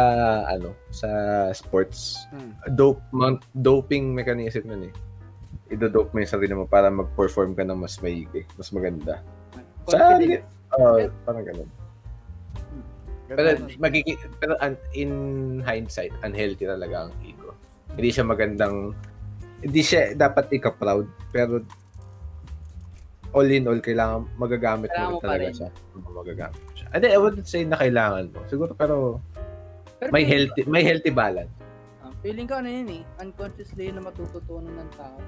[0.51, 1.09] ano, sa
[1.55, 2.53] sports, Hmm.
[2.75, 4.95] dope mount, doping mechanism yun eh.
[5.71, 9.23] Ido-dope mo yung sarili mo para mag-perform ka ng mas maigi, mas maganda.
[9.87, 10.19] Sa
[10.75, 11.71] oh, parang ganun.
[13.31, 14.59] Pero magiging pero
[14.93, 15.13] in
[15.63, 17.55] hindsight, unhealthy talaga ang ego.
[17.95, 18.91] Hindi siya magandang
[19.61, 21.63] hindi siya dapat ika-proud pero
[23.31, 25.55] all in all kailangan magagamit Kailangan mo mo talaga rin.
[25.55, 25.69] siya.
[25.95, 26.87] Magagamit siya.
[26.91, 28.43] Hindi, I wouldn't say na kailangan mo.
[28.47, 29.23] Siguro pero
[30.01, 31.53] Pero may healthy may healthy balance.
[32.01, 35.19] ah, feeling ko ano yun eh, unconsciously na matututunan ng tao.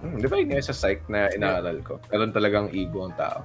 [0.00, 1.96] Hmm, di ba yun yung sa psych na inaaral ko?
[2.10, 3.40] Meron talagang ego ang tao.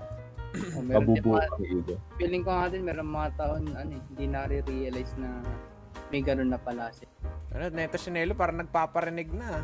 [0.55, 1.93] O, meron din Mabubuo ang ego.
[2.15, 5.29] feeling ko nga din meron mga tao na ano eh, hindi na-realize na
[6.09, 7.07] may ganun na pala siya.
[7.51, 9.63] Ano, neto si Nelo parang nagpaparinig na.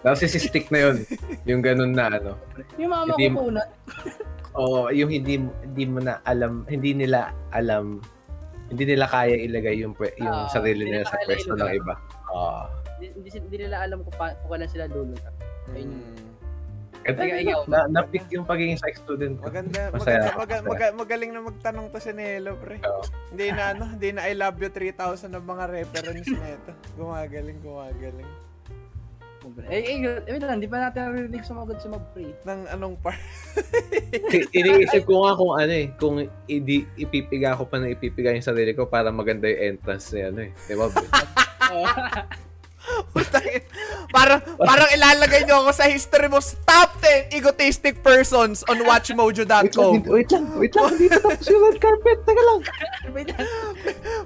[0.00, 0.96] Narcissistic na yun.
[1.48, 2.32] yung ganun na ano.
[2.80, 3.62] Yung mama Hindi ko mo- po na,
[4.52, 8.04] O yung hindi hindi mo na alam, hindi nila alam,
[8.68, 11.96] hindi nila kaya ilagay yung yung Ah, sarili nila sa pwesto ng iba.
[12.28, 12.68] Ah.
[12.96, 15.32] hindi, hindi, hindi nila alam kung, pa, kung kailan sila lulutat.
[15.72, 16.04] Ayun yun.
[16.04, 16.31] Hmm.
[17.02, 19.50] Ganda, Ikaw- ikaw, na, na-pick yung pagiging psych student ko.
[19.50, 20.30] Maganda, Masaya.
[20.32, 22.78] maganda, maga- maga- magaling na magtanong to si Nelo, pre.
[22.80, 23.02] Oo.
[23.34, 26.70] Hindi na ano, hindi na I love you 3,000 ng mga reference nito.
[26.94, 28.30] Gumagaling, gumagaling.
[29.66, 32.30] Eh, eh, eh, wait lang, di pa natin narinig sumagod sa mag-pre.
[32.46, 33.18] Ng anong part?
[34.30, 38.46] I- Iniisip ko nga kung ano eh, kung idi, ipipiga ko pa na ipipiga yung
[38.46, 40.50] sarili ko para maganda yung entrance niya, ano eh.
[40.54, 40.86] Di ba?
[44.14, 48.88] parang, parang ilalagay nyo ako sa history mo top 10 egotistic persons on wait lang,
[48.88, 49.92] watchmojo.com.
[50.08, 52.60] wait lang, wait lang, dito tapos yung red carpet, taga lang.
[53.12, 53.48] Wait lang.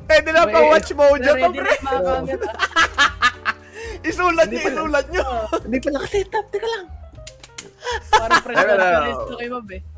[0.07, 1.75] Pwede na pa watchmojo to, pre.
[1.83, 2.37] na.
[4.11, 5.25] Isulat nyo, isulat nyo.
[5.67, 6.87] Hindi pa nakaset up, teka lang.
[8.11, 8.87] Parang press Wala, wala.
[9.27, 9.96] conference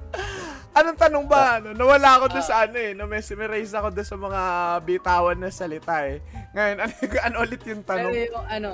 [0.78, 1.58] Anong tanong ba?
[1.58, 1.74] Ano?
[1.74, 2.94] Nawala ako doon sa ano eh.
[2.94, 4.42] Na-mesmerize ako doon sa mga
[4.86, 6.22] bitawan na salita eh.
[6.54, 6.92] Ngayon, ano,
[7.26, 8.12] ano ulit yung Pero tanong?
[8.14, 8.70] yung ano,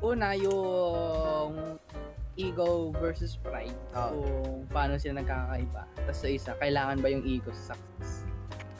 [0.00, 1.52] una yung
[2.40, 3.76] ego versus pride.
[3.92, 4.08] Ah.
[4.08, 5.82] Kung paano sila nagkakaiba.
[6.08, 8.24] Tapos sa isa, kailangan ba yung ego sa success?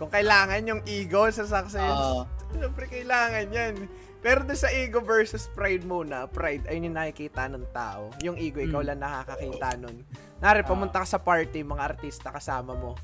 [0.00, 2.24] Kung kailangan yung ego sa success, Oo.
[2.56, 3.74] Siyempre, kailangan yan.
[4.22, 8.06] Pero doon sa ego versus pride muna, pride ay yung nakikita ng tao.
[8.22, 8.86] Yung ego, ikaw Mm.
[8.94, 9.96] lang nakakakita nun.
[10.38, 10.66] Nari, Ah.
[10.66, 12.94] pumunta ka sa party, mga artista kasama mo.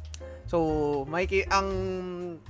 [0.47, 1.69] So, may ang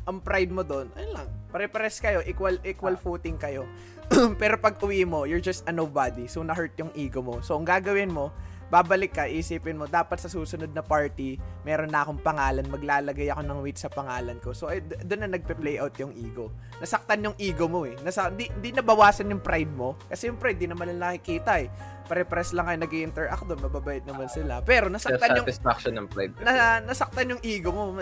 [0.06, 3.00] ang pride mo doon, ayun lang, pare-pares kayo, equal equal Ah.
[3.00, 3.64] footing kayo.
[4.40, 6.28] Pero pag uwi mo, you're just a nobody.
[6.28, 7.40] So, na-hurt yung ego mo.
[7.40, 8.30] So, ang gagawin mo,
[8.68, 13.40] babalik ka, isipin mo, dapat sa susunod na party, meron na akong pangalan, maglalagay ako
[13.44, 14.52] ng weight sa pangalan ko.
[14.52, 16.52] So, d- doon na nagpe-play out yung ego.
[16.76, 17.96] Nasaktan yung ego mo eh.
[18.04, 19.96] Nasa, di, di nabawasan yung pride mo.
[20.12, 21.68] Kasi yung pride, di naman nila nakikita eh.
[22.08, 24.60] Pare-pares lang kayo nag interact doon, mababait naman sila.
[24.60, 26.36] Pero nasaktan yung, Satisfaction ng pride.
[26.44, 27.96] na, nasaktan yung ego mo.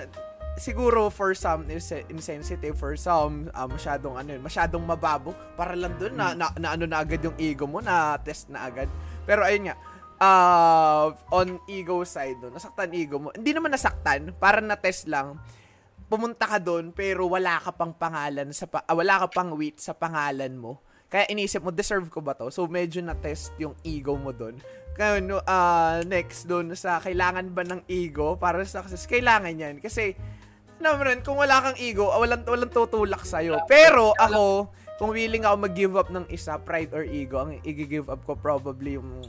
[0.56, 5.92] Siguro for some is insensitive, for some ah, masyadong ano yun, masyadong mababo para lang
[6.00, 8.88] doon na, na, na ano na agad yung ego mo, na test na agad.
[9.28, 9.76] Pero ayun nga,
[10.20, 13.28] uh, on ego side doon, nasaktan ego mo.
[13.32, 15.40] Hindi naman nasaktan, para na test lang.
[16.06, 19.82] Pumunta ka doon pero wala ka pang pangalan sa pa, ah, wala ka pang weight
[19.82, 20.78] sa pangalan mo.
[21.06, 22.50] Kaya inisip mo, deserve ko ba to?
[22.50, 24.58] So, medyo na-test yung ego mo doon.
[24.98, 29.06] Kaya, no, ah, next doon sa kailangan ba ng ego para sa success?
[29.06, 29.74] Kailangan yan.
[29.78, 30.18] Kasi,
[30.82, 33.62] naman, kung wala kang ego, ah, walang, walang tutulak sa'yo.
[33.70, 34.66] Pero, ako,
[34.98, 38.98] kung willing ako mag-give up ng isa, pride or ego, ang i-give up ko probably
[38.98, 39.22] yung,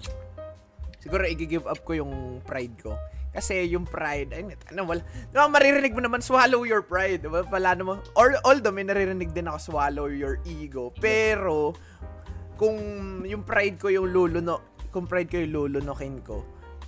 [1.08, 3.00] siguro i-give up ko yung pride ko.
[3.32, 4.43] Kasi yung pride, ay,
[4.76, 5.02] ano, wala.
[5.32, 7.24] Diba, maririnig mo naman, swallow your pride.
[7.24, 7.48] Diba?
[7.48, 8.04] Wala naman.
[8.20, 10.91] Or, although, may naririnig din ako, swallow your ego.
[11.00, 11.72] Pero,
[12.60, 12.76] kung
[13.24, 16.43] yung pride ko yung luluno, kung pride ko yung lulunokin ko,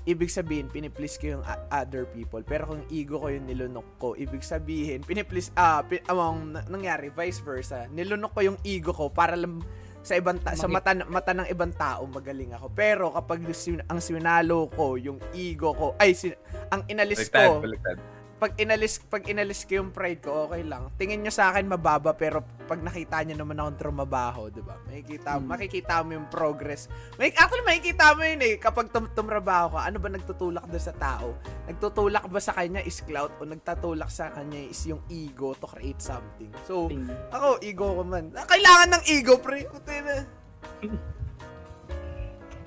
[0.09, 2.41] ibig sabihin, piniplease ko yung other people.
[2.41, 7.13] Pero kung ego ko yung nilunok ko, ibig sabihin, piniplease, ah, pin, amang na- nangyari,
[7.13, 7.85] vice versa.
[7.93, 9.61] Nilunok ko yung ego ko para lang
[10.09, 12.73] sa ibang ta- sa mata mata ng ibang tao magaling ako.
[12.73, 16.33] Pero kapag sin- ang sinalo ko yung ego ko, ay sin-
[16.73, 17.97] ang inalis Baliktad, ko, baliktad.
[18.39, 20.87] Pag inalis pag inalis ko yung pride ko, okay lang.
[20.95, 24.79] Tingin nyo sa akin mababa pero pag nakita nyo naman akong trumabaho, 'di ba?
[24.87, 25.43] Makikita Hmm.
[25.43, 26.87] makikita mo yung progress.
[27.19, 30.95] May actually makikita mo yun eh kapag tum tumrabaho ka, ano ba nagtutulak doon sa
[30.95, 31.35] tao?
[31.67, 35.99] Nagtutulak ba sa kanya is clout o nagtatulak sa kanya is yung ego to create
[35.99, 36.47] something.
[36.63, 36.87] So,
[37.29, 38.31] ako ego ko man.
[38.33, 39.67] Ah, Kailangan ng ego, pre.
[39.67, 40.17] Puti na.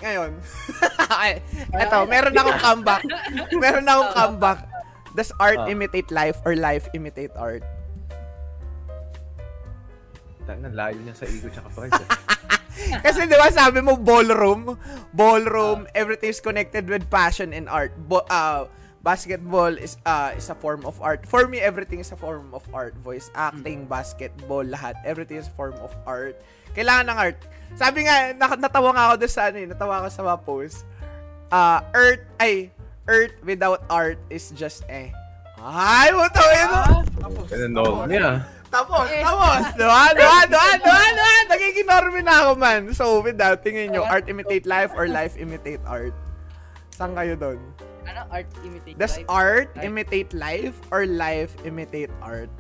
[0.02, 0.30] Ngayon.
[1.80, 3.02] Eto, meron akong comeback.
[3.54, 4.58] Meron akong comeback.
[5.12, 5.68] Does art Ah.
[5.68, 7.62] imitate life or life imitate art?
[10.42, 11.94] Tangina, layo niya sa ego tsaka pride.
[11.94, 12.08] eh.
[13.04, 14.74] Kasi di ba sabi mo ballroom,
[15.12, 17.92] ballroom, everything is connected with passion and art.
[18.08, 18.66] Bo- uh,
[19.04, 21.22] basketball is uh, is a form of art.
[21.28, 22.96] For me, everything is a form of art.
[23.04, 24.98] Voice acting, basketball, lahat.
[25.04, 26.40] Everything is a form of art.
[26.74, 27.38] Kailangan ng art.
[27.76, 30.78] Sabi nga, natawa nga ako doon sa ano, eh, natawa ako sa mga post.
[31.52, 32.72] Uh, earth, ay,
[33.06, 35.10] earth without art is just eh.
[35.58, 36.80] Ay, mo to, ito.
[37.46, 38.42] Ganun norm niya.
[38.66, 39.62] Tapos, tapos.
[39.76, 40.02] Diba?
[40.16, 40.38] Diba?
[40.48, 40.64] Diba?
[40.80, 40.98] Diba?
[41.12, 41.30] Diba?
[41.52, 42.80] Nagiging norme na ako, man.
[42.90, 46.16] So, with that, tingin nyo, art imitate life or life imitate art?
[46.90, 47.60] Saan kayo doon?
[48.02, 48.26] Ano?
[48.32, 49.28] Art imitate Does life?
[49.30, 49.84] art Life?
[49.86, 52.50] imitate life or life imitate art?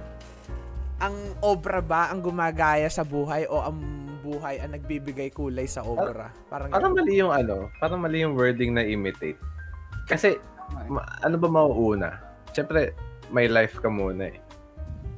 [1.02, 3.74] Ang obra ba ang gumagaya sa buhay o ang
[4.22, 6.30] buhay ang nagbibigay kulay sa obra?
[6.46, 7.02] Parang Parang ganun.
[7.02, 9.34] mali yung ano, parang mali yung wording na imitate.
[10.12, 10.36] Kasi,
[10.86, 12.20] ma- ano ba mauuna?
[12.52, 12.92] Siyempre,
[13.28, 14.38] may life ka muna eh.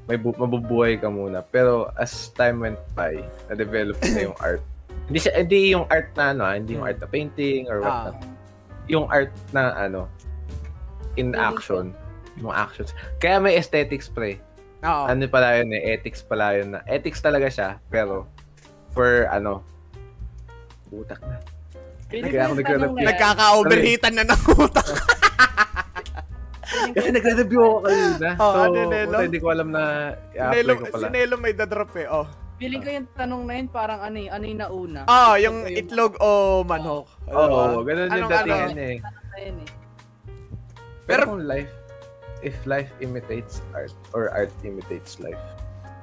[0.05, 1.43] May bu- mabubuhay ka muna.
[1.43, 4.63] Pero as time went by, na-develop na yung art.
[5.09, 6.93] Hindi siya, hindi yung art na ano, ah, hindi yung Hmm.
[6.93, 8.13] art na painting or what Ah.
[8.87, 10.09] Yung art na ano,
[11.17, 11.93] in action.
[12.37, 12.93] Yung actions.
[13.19, 14.41] Kaya may aesthetics pre.
[14.81, 15.05] Oo.
[15.05, 16.81] Ano pala yun eh, ethics pala yun na.
[16.85, 18.29] Ethics talaga siya, pero
[18.93, 19.61] for ano,
[20.91, 21.41] utak na.
[22.23, 24.89] Nagkaka-overheatan na ng utak.
[26.95, 28.29] Kasi nagre-review ako kanina.
[28.39, 29.19] Oh, so, ano, Nelo?
[29.25, 29.83] hindi ko alam na
[30.37, 31.05] i-apply ko pala.
[31.09, 32.07] sinelo may dadrop eh.
[32.07, 32.27] Oh.
[32.61, 35.01] Feeling ko yung tanong na yun parang ano eh, ano yung nauna.
[35.11, 37.11] Ah, yung itlog o manok.
[37.27, 37.83] Oo, oh, Diba?
[37.89, 38.97] ganun yung datingan eh.
[41.05, 41.73] Pero- kung life,
[42.45, 45.41] if life imitates art, or art imitates life.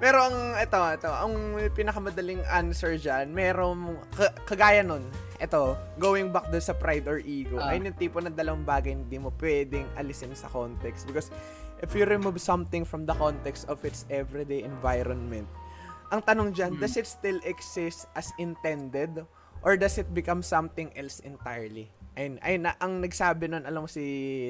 [0.01, 1.33] Pero ang ito, ito, ang
[1.77, 5.05] pinakamadaling answer diyan, merong ka- kagaya nun.
[5.37, 7.61] Ito, going back doon sa pride or ego.
[7.61, 7.69] Ah.
[7.69, 11.29] Ayun yung tipo ng dalawang bagay hindi mo pwedeng alisin sa context because
[11.85, 15.45] if you remove something from the context of its everyday environment,
[16.09, 16.81] ang tanong diyan, Hmm.
[16.81, 19.21] does it still exist as intended
[19.61, 21.93] or does it become something else entirely?
[22.11, 24.03] Ayun, ayun na, ang nagsabi nun, alam mo si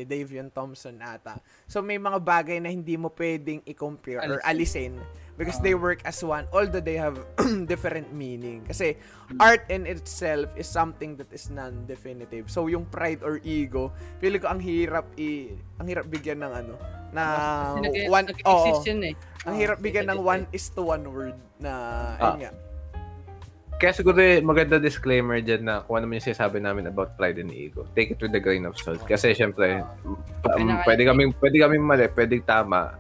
[0.04, 1.38] Davion Thompson ata.
[1.70, 4.98] So, may mga bagay na hindi mo pwedeng i-compare or alisin
[5.38, 5.64] because Ah.
[5.64, 7.22] they work as one although they have
[7.70, 8.66] different meaning.
[8.66, 8.98] Kasi,
[9.38, 12.50] art in itself is something that is non-definitive.
[12.50, 16.74] So, yung pride or ego, feeling ko ang hirap i ang hirap bigyan ng ano,
[17.12, 17.24] na
[17.70, 19.14] Kasi nag- one, nag-exist yun eh.
[19.46, 21.72] ang hirap kasi bigyan ng one is to one word na,
[22.18, 22.34] Ah.
[22.34, 22.52] ayun nga.
[23.82, 27.42] Kaya siguro eh, maganda disclaimer dyan na kung ano man yung sinasabi namin about pride
[27.42, 27.82] and ego.
[27.98, 29.02] Take it with a grain of salt.
[29.10, 29.82] Kasi syempre,
[30.46, 32.94] pa- um, pwede kami pwede kami mali, pwede tama.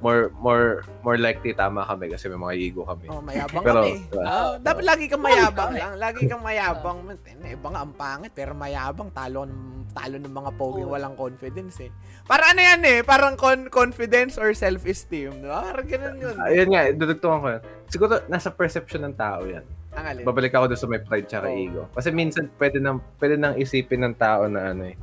[0.00, 3.10] More more more likely tama kami kasi may mga ego kami.
[3.10, 4.06] Oh, mayabang Pero, kami.
[4.06, 4.22] diba?
[4.22, 5.92] Ah, dapat lagi kang mayabang lang.
[5.98, 6.98] Lagi kang mayabang.
[7.10, 9.10] Eh, Iba nga ang pangit, pero mayabang.
[9.10, 9.50] Talo,
[9.90, 10.94] talo ng mga poging Oo.
[10.94, 11.90] walang confidence eh.
[12.22, 12.98] Para ano yan eh?
[13.02, 15.42] Parang con- confidence or self-esteem.
[15.42, 15.58] Diba?
[15.68, 16.36] Parang ganun yun.
[16.38, 17.62] Ayun nga, dudugtungan ko yan.
[17.90, 19.66] Siguro, nasa perception ng tao yan.
[19.96, 20.24] Ang alin.
[20.26, 21.58] Babalik ako doon sa may pride tsaka Oo.
[21.58, 21.82] ego.
[21.94, 24.96] Kasi minsan, pwede nang, pwede nang isipin ng tao na ano eh,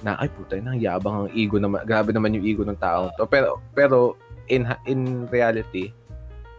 [0.00, 1.84] na ay puta, nang yabang ang ego naman.
[1.84, 3.28] Grabe naman yung ego ng tao to.
[3.28, 4.16] Pero, pero
[4.48, 5.92] in in reality,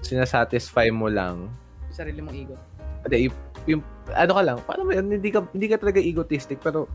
[0.05, 1.49] sinasatisfy mo lang
[1.89, 2.55] Yung sarili mong ego.
[3.01, 3.33] Hindi,
[3.65, 3.81] yung,
[4.13, 6.85] ano ka lang, paano mo yun, hindi ka, hindi ka talaga egotistic, pero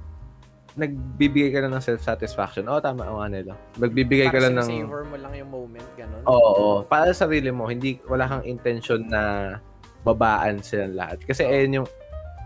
[0.77, 2.69] nagbibigay ka lang ng self-satisfaction.
[2.69, 3.57] Oo, tama, oo, nila.
[3.81, 4.69] Nagbibigay ka Para lang ng...
[4.87, 6.23] savor mo lang yung moment, ganun.
[6.29, 6.77] Oo, oo.
[6.85, 9.57] para sa sarili mo, hindi, wala kang intention na
[10.07, 11.19] babaan silang lahat.
[11.27, 11.89] Kasi ayun yung,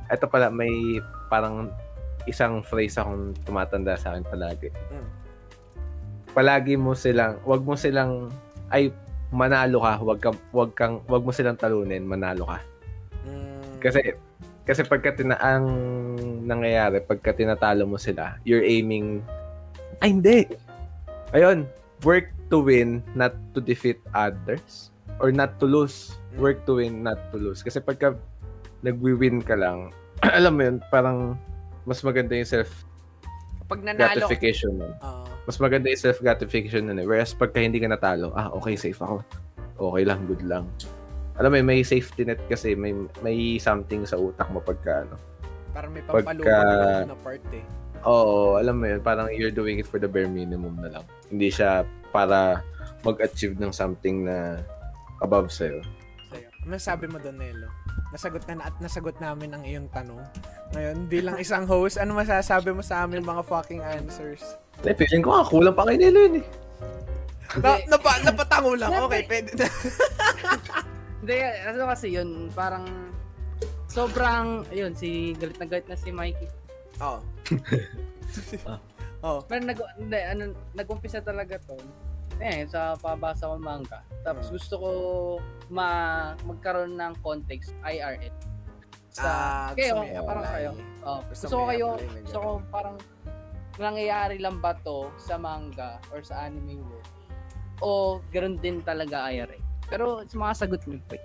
[0.09, 0.73] eto pala, may
[1.29, 1.69] parang
[2.25, 4.73] isang phrase akong tumatanda sa akin palagi.
[4.89, 5.09] Mm.
[6.33, 8.33] Palagi mo silang, wag mo silang,
[8.73, 8.89] ay,
[9.29, 12.59] manalo ka, wag kang, wag kang, wag mo silang talunin, manalo ka.
[13.29, 13.77] Mm.
[13.85, 14.01] Kasi
[14.65, 15.67] kasi pagka tina ang
[16.47, 19.25] nangyayari pagka tinatalo mo sila, you're aiming
[20.01, 20.49] Ay, hindi.
[21.37, 21.69] Ayun.
[22.09, 24.89] Work to win, not to defeat others.
[25.21, 26.17] Or not to lose.
[26.37, 27.61] Work to win, not to lose.
[27.61, 28.15] Kasi pagka
[28.81, 29.91] nagwi-win ka lang,
[30.39, 31.35] alam mo yun, parang
[31.83, 32.71] mas maganda yung self
[33.67, 34.93] Pag nanalo, gratification nun.
[35.01, 35.25] Oo.
[35.47, 37.07] Mas maganda yung self gratification nun eh.
[37.07, 39.23] Whereas pagka hindi ka natalo, ah, okay, safe ako.
[39.81, 40.67] Okay lang, good lang.
[41.41, 45.17] Alam mo, yun, may safety net kasi may may something sa utak mo pagka ano.
[45.71, 47.65] parang may Pagka- pampalubag na part eh.
[48.03, 51.05] Oo, alam mo yun, parang you're doing it for the bare minimum na lang.
[51.31, 52.61] Hindi siya para
[53.01, 54.61] mag-achieve ng something na
[55.23, 55.79] above sa'yo.
[56.61, 56.69] Sa'yo.
[56.69, 57.69] Ano sabi mo doon, Nelo?
[58.11, 60.21] Nasagot na, at nasagot namin ang iyong tanong.
[60.75, 64.59] Ngayon, bilang isang host, ano masasabi mo sa amin mga fucking answers?
[64.85, 66.47] Eh, feeling ko nga, kulang pa kay Nelo yun eh.
[67.59, 68.95] Na, napa, napatango lang.
[69.09, 69.67] Okay, pwede na.
[71.21, 72.87] Hindi, ano kasi yun, parang
[73.91, 76.49] sobrang, ayun, si galit na galit na si Mikey.
[77.01, 77.21] Oo.
[78.63, 78.79] Ah.
[79.27, 79.43] Oo.
[79.43, 81.75] Pero nag, hindi, ano, nag-umpisa talaga to.
[82.41, 84.01] Eh, sa pabasa ko manga.
[84.21, 84.55] Tapos Hmm.
[84.57, 84.91] gusto ko
[85.69, 85.89] ma
[86.43, 88.33] magkaroon ng context IRL.
[89.11, 90.23] Sa, Ah, kayo, i-apply.
[90.23, 90.71] parang kayo.
[91.03, 92.97] Oh, Gusto gusto, ko kayo, i-apply na gusto ko parang
[93.77, 97.09] nangyayari lang ba to sa manga or sa anime world?
[97.81, 97.89] O
[98.31, 99.61] ganoon din talaga IRL?
[99.87, 101.25] Pero sa mga sagot mo, wait.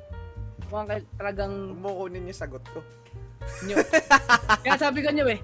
[0.66, 2.82] Kay- talagang Huwag mo kunin yung sagot ko.
[3.64, 3.78] nyo.
[4.60, 5.40] Kaya sabi ko nyo eh.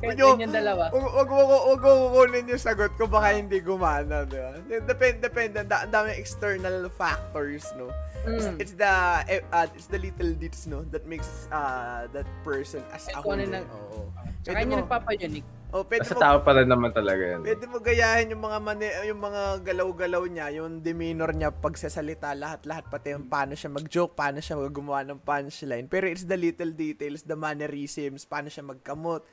[0.00, 0.36] Kaya Nyo.
[0.36, 0.84] yung dalawa.
[0.90, 1.42] Huwag wag mo
[1.78, 4.54] kukunin yung sagot ko baka hindi gumana, di ba?
[4.84, 7.90] Depende depende ang da- daming external factors, no.
[8.26, 8.56] It's, Mm.
[8.60, 8.92] it's the
[9.26, 13.32] eh, uh, it's the little deeds, no, that makes uh that person as a whole.
[13.32, 14.10] ano na- Oo.
[14.42, 15.48] Tsaka yun yung nagpapa-unique.
[15.68, 17.44] Oh, pwede Sa mo tao pa rin naman talaga yan.
[17.44, 22.88] Pwede mo gayahin yung mga mani, yung mga galaw-galaw niya, yung demeanor niya pagsasalita, lahat-lahat
[22.88, 25.84] pati yung paano siya mag-joke, paano siya gumawa ng punchline.
[25.84, 29.28] Pero it's the little details, the mannerisms, paano siya magkamot,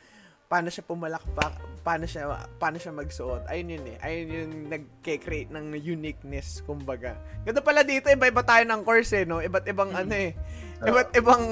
[0.52, 1.56] paano siya pumalakpak,
[1.88, 2.28] paano siya
[2.60, 3.48] paano siya magsuot.
[3.48, 3.98] Ayun yun eh.
[4.04, 7.15] Ayun yung nagke-create ng uniqueness, kumbaga.
[7.48, 9.39] Ganda pala dito, iba-iba tayo ng course eh, no?
[9.39, 10.36] Iba't ibang ano eh.
[10.84, 11.43] Iba't ibang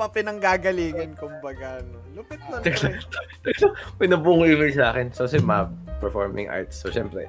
[0.00, 2.00] papinanggagalingan, kumbaga, no?
[2.16, 2.64] Lupit nun.
[2.64, 2.96] pre.
[4.00, 5.12] May nabungo email sa akin.
[5.12, 5.68] So, si Mab,
[6.00, 6.80] performing arts.
[6.80, 7.28] So, syempre,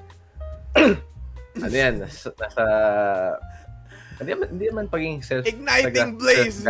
[1.60, 2.64] ano yan, nasa, nasa
[4.22, 6.62] hindi naman, hindi naman paging self Igniting blaze.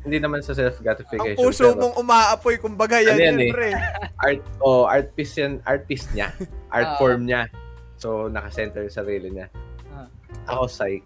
[0.00, 1.38] Hindi naman sa Ang self-gratification.
[1.38, 3.52] puso pero mong umaapoy, kumbaga yan, Ano yan yun, eh?
[3.52, 3.70] pre.
[4.18, 6.32] art, oh, art piece yan, art piece niya.
[6.74, 6.98] Art Ah.
[6.98, 7.46] form niya.
[7.94, 9.46] So, nakasenter yung sarili niya.
[9.92, 10.08] Ah.
[10.48, 11.04] Ako, psych.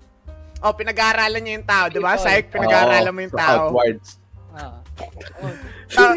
[0.64, 2.16] Oh, pinag-aaralan niya yung tao, di ba?
[2.16, 3.56] Psych, pinag-aaralan mo Oo, yung so tao.
[3.68, 4.08] Outwards.
[4.54, 4.78] Ah.
[5.36, 5.50] Oh,
[5.94, 6.14] Ah,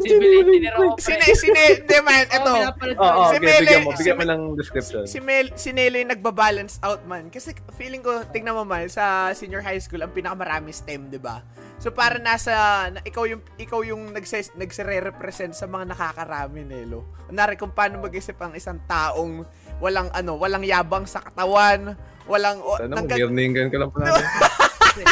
[0.00, 0.94] Civil engineer ako.
[0.94, 1.02] pre.
[1.02, 2.52] sine, sine, di man, Oo, ito.
[2.96, 3.22] Oo.
[3.24, 3.90] Si okay, Mele- bigyan mo.
[3.90, 5.02] si Bigyan mo Me- ng description.
[5.04, 7.26] Si Mel, si Nelo yung nagbabalance out man.
[7.26, 11.42] Kasi feeling ko, tingnan mo man, sa senior high school, ang pinakamarami STEM, di ba?
[11.76, 12.52] So para nasa,
[12.88, 17.02] na, ikaw yung, ikaw yung nagse, nagsire-represent sa mga nakakarami, Nelo.
[17.26, 19.42] Kunwari kung paano mag-isip ang isang taong
[19.78, 24.12] walang ano, walang yabang sa katawan, walang, Sana nangga- mag-earningan ka lang pala.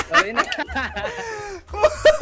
[0.09, 0.43] Sorry na.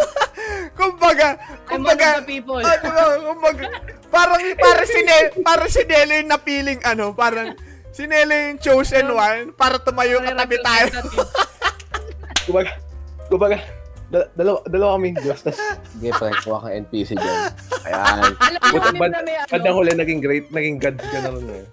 [0.95, 1.29] kumbaga,
[1.67, 2.63] kumbaga, people.
[2.63, 3.05] Ah, diba?
[3.27, 3.67] Kumbaga,
[4.13, 7.55] parang para si Nel, para si Nelo yung napiling ano, parang
[7.91, 10.87] si Nelo yung chosen one para tumayo katabi tayo.
[12.47, 12.73] Kumbaga,
[13.27, 13.59] kumbaga,
[14.07, 15.59] dal- dalawa, dalawa kaming Diyos, tas
[15.91, 17.39] sige, prank ko kang NPC dyan.
[17.87, 18.33] Ayan.
[18.39, 21.65] Alam mo, bad, na may ano, huli naging great, naging God ka na rin eh.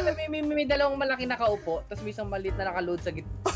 [0.00, 3.12] alam mo, may, may, may dalawang malaki nakaupo, tapos may isang maliit na nakaload sa
[3.12, 3.36] gitna.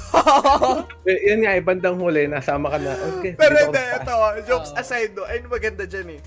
[1.06, 2.92] Eh, Yan nga eh, bandang huli, nasama ka na.
[3.20, 4.14] Okay, Pero hindi, ito,
[4.48, 4.80] jokes Oo.
[4.80, 6.20] aside do, ayun maganda dyan eh.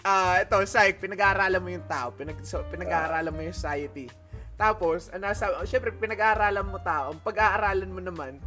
[0.00, 4.08] Ah, ito, psych, pinag-aaralan mo yung tao, pinag so, pinag-aaralan mo yung society.
[4.56, 8.40] Tapos, nasa, oh, syempre, pinag-aaralan mo tao, ang pag-aaralan mo naman,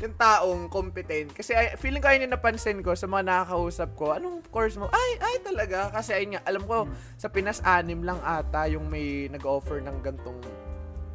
[0.00, 1.32] yung taong competent.
[1.36, 4.16] Kasi ay, feeling ko ayun yung napansin ko sa mga nakakausap ko.
[4.16, 4.88] Anong course mo?
[4.88, 5.92] Ay, ay talaga.
[5.92, 6.88] Kasi ayun nga, alam ko,
[7.20, 10.40] sa Pinas, anim lang ata yung may nag-offer ng gantong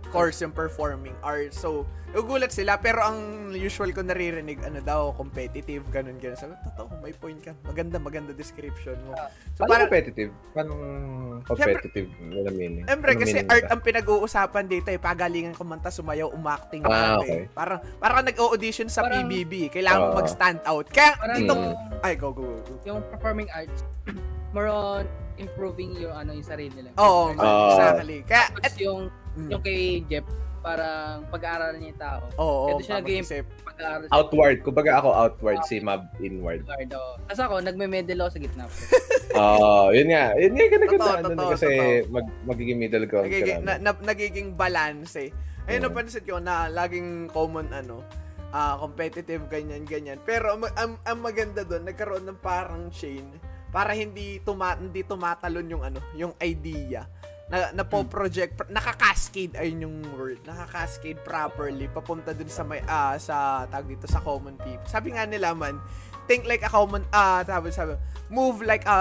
[0.08, 1.56] course yung performing arts.
[1.56, 2.78] So, nagugulat sila.
[2.78, 3.18] Pero ang
[3.52, 6.36] usual ko naririnig, ano daw, competitive, ganun, ganun.
[6.36, 7.52] Sabi, totoo, may point ka.
[7.62, 9.14] Maganda, maganda description mo.
[9.52, 10.32] So, Paano parang, competitive?
[10.52, 10.72] Paano
[11.44, 12.08] competitive?
[12.32, 12.84] Wala meaning.
[12.84, 15.00] Siyempre, Ano kasi meaning art ang pinag-uusapan dito eh.
[15.00, 16.82] Pagalingan kumanta, sumayaw, umakting.
[16.84, 17.52] Ah, okay.
[17.52, 19.70] Parang, parang nag-audition sa Parang- PBB.
[19.70, 20.18] Kailangan mo Oo.
[20.18, 20.88] mag-stand out.
[20.88, 21.64] Kaya, Parang dito, yung,
[22.02, 22.56] ay, go, go, go.
[22.64, 22.74] go.
[22.86, 23.84] yung performing arts,
[24.52, 25.04] more on
[25.36, 26.96] improving yung ano yung sarili nila.
[26.96, 27.68] Oo, Ah.
[27.70, 28.24] exactly.
[28.24, 30.26] Kaya, et, yung, mm, yung kay Jeff,
[30.60, 32.24] parang pag-aaralan niya yung tao.
[32.36, 33.22] oo, Ito siya nag-game.
[33.22, 33.46] mag-isip.
[33.62, 34.58] Pag-aaral Outward.
[34.64, 36.66] Kumbaga ako outward, si Mab inward.
[36.66, 37.22] Guard, oh.
[37.24, 38.66] Tapos ako, nagme-medal ako sa gitna.
[39.36, 40.32] Oo, yun nga.
[40.34, 42.10] Yun nga yung Totoo, kinagandaan nun totoo, kasi totoo.
[42.10, 43.80] mag, magiging middle ground ka nagiging, na, lang.
[43.84, 45.30] na, nagiging balance eh.
[45.66, 45.86] Ayun, Oo.
[45.92, 48.02] napansin ko na laging common ano,
[48.50, 50.18] ah competitive, ganyan, ganyan.
[50.24, 53.28] Pero ang, ang, ang maganda doon, nagkaroon ng parang chain
[53.70, 57.04] para hindi tuma hindi tumatalon yung ano, yung idea.
[57.46, 63.14] Na, na po project naka-cascade ayun yung word naka-cascade properly papunta dun sa may ah
[63.22, 64.86] sa tag dito sa common people.
[64.90, 65.78] Sabi nga nila man
[66.26, 67.94] think like a common ah sabi sabi
[68.34, 68.98] move like a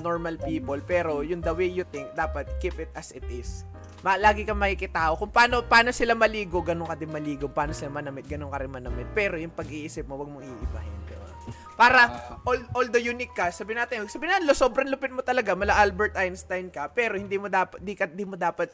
[0.00, 3.68] normal people pero yung the way you think dapat keep it as it is.
[4.02, 7.46] Ma, lagi kang makikita kung paano paano sila maligo ganun ka din maligo.
[7.46, 9.06] Paano sila manamit ganun ka rin manamit.
[9.14, 11.02] Pero yung pag-iisip mo wag mong iibahin
[11.74, 12.00] para
[12.42, 16.14] all, although unique ka, sabi natin, sabi natin, lo, sobrang lupit mo talaga, mala Albert
[16.14, 18.68] Einstein ka, pero hindi mo dapat di, ka, di mo dapat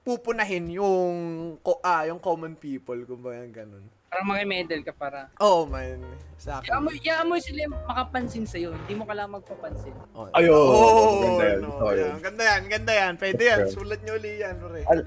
[0.00, 1.14] pupunahin yung
[1.60, 3.84] ko- ah, yung common people, kumbaga ganun.
[4.10, 5.30] Parang makimedal ka para.
[5.38, 6.02] Oh man,
[6.34, 6.66] sa akin.
[6.66, 8.74] Yaan mo, yaan mo sila makapansin sa'yo.
[8.74, 9.94] Hindi mo kailangan magpapansin.
[10.10, 10.50] Oh, Ayun.
[10.50, 11.58] Oh, Ganda yan.
[11.62, 12.02] no, Sorry.
[12.18, 13.12] Ganda yan, ganda yan.
[13.14, 13.58] Pwede yan.
[13.62, 13.70] Okay.
[13.70, 14.82] Sulat nyo uli yan, pre.
[14.82, 15.06] Al-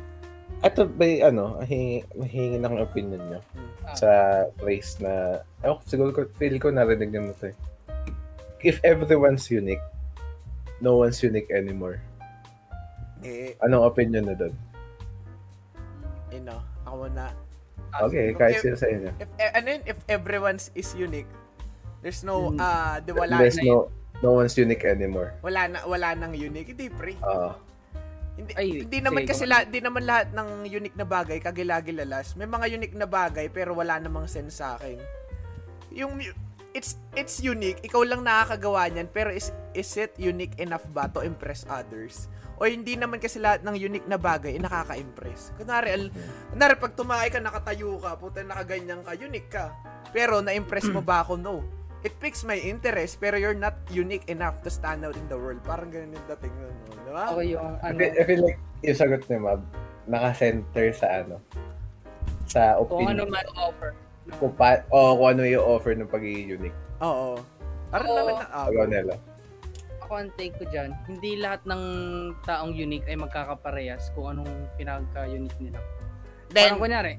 [0.63, 3.41] Ito ba ano, mahingi, mahingi ng opinion nyo
[3.83, 3.95] Ah.
[3.99, 4.09] sa
[4.55, 7.57] phrase na, oh, siguro feel ko narinig nyo na to eh.
[8.63, 9.83] If everyone's unique,
[10.79, 11.99] no one's unique anymore.
[13.19, 14.55] Eh, Anong opinion na doon?
[16.31, 17.29] you know, ako na.
[18.01, 19.11] Okay, so, kahit sila sa inyo.
[19.19, 21.29] If, eh, ano yun, if everyone's is unique,
[22.01, 23.91] there's no, ah, di wala There's na, no,
[24.23, 25.35] no one's unique anymore.
[25.43, 26.71] wala na, wala nang unique.
[26.71, 27.19] Hindi, pre.
[27.19, 27.51] Oo.
[28.33, 32.33] Hindi, Ay, hindi naman kasi lahat, hindi naman lahat ng unique na bagay kagilagilalas.
[32.33, 34.97] May mga unique na bagay pero wala namang sense sa akin.
[35.93, 36.17] Yung
[36.73, 41.21] it's it's unique, ikaw lang nakakagawa niyan pero is is it unique enough ba to
[41.21, 42.25] impress others?
[42.57, 45.53] O hindi naman kasi lahat ng unique na bagay ay nakaka-impress.
[45.57, 46.13] Kunwari, al,
[46.53, 49.73] kunwari pag tumakay ka, nakatayo ka, puta nakaganyan ka, unique ka.
[50.13, 51.33] Pero na-impress mo ba ako?
[51.35, 51.65] No.
[52.03, 55.63] It piques my interest, pero you're not unique enough to stand out in the world.
[55.63, 56.91] Parang ganun yung dating nun, no?
[56.99, 57.23] di ba?
[57.31, 57.97] Ako yung I ano.
[57.97, 59.61] feel, I feel like yung sagot ni Mab,
[60.05, 61.39] naka-center sa ano,
[62.43, 63.31] sa Kung ano opinion.
[63.31, 63.95] man offer.
[64.35, 66.75] Kung, pa, o kung ano yung offer ng pagiging unique.
[66.99, 67.39] Oo.
[67.87, 68.17] Parang Oo.
[68.19, 69.15] naman na, ah, Ikaw, Nelo.
[70.03, 71.83] Ako ang take ko dyan, hindi lahat ng
[72.43, 75.79] taong unique ay magkakaparehas kung anong pinagka-unique nila.
[76.51, 77.13] Then, Parang kunyari,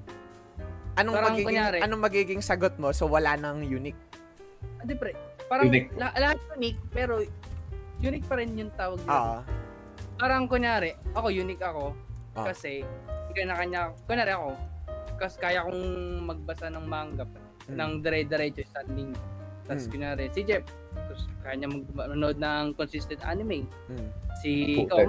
[0.94, 2.92] anong parang magiging kunyari- anong magiging sagot mo?
[2.92, 3.96] So wala nang unique.
[4.84, 5.12] Hindi pre,
[5.46, 5.88] parang Unique.
[5.96, 7.24] la- lahat unique, pero
[7.98, 9.16] unique pa rin yung tawag nila.
[9.16, 9.40] Ah.
[10.14, 11.96] Parang kunyari, ako unique ako,
[12.36, 12.52] Ah.
[12.52, 12.84] kasi
[13.32, 14.54] kanya-kanya, kunyari ako,
[15.16, 15.82] kasi kaya kong
[16.22, 17.24] magbasa ng manga,
[17.64, 17.74] Mm.
[17.74, 19.16] ng dire-diretso sa linggo.
[19.64, 19.90] Tapos Mm.
[19.90, 23.64] kunyari, si Jeff, tapos kaya niya manood ng consistent anime.
[23.88, 24.08] Hmm.
[24.38, 25.00] Si ikaw,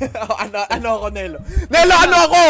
[0.00, 1.38] Oh, ano ano ako Nelo?
[1.66, 2.42] Nelo ano ako?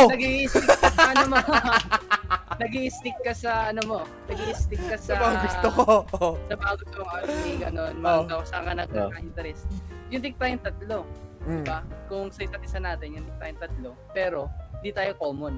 [0.52, 1.38] sa ano mo.
[2.60, 3.98] nag-i-stick ka sa ano mo.
[4.28, 5.84] Nag-i-stick ka sa Sa mga gusto ko.
[6.14, 6.34] Oh.
[6.46, 7.94] Sa mga gusto mo anime, ganun.
[7.96, 8.78] Manga, kung saan ka Oh.
[9.08, 9.64] nagka-interest.
[10.12, 10.98] Yung tik tayong tatlo.
[11.40, 11.64] Mm.
[11.64, 11.78] Diba?
[12.06, 13.90] Kung sa isa't isa natin, yung tik tayong tatlo.
[14.12, 14.40] Pero,
[14.80, 15.56] di tayo common.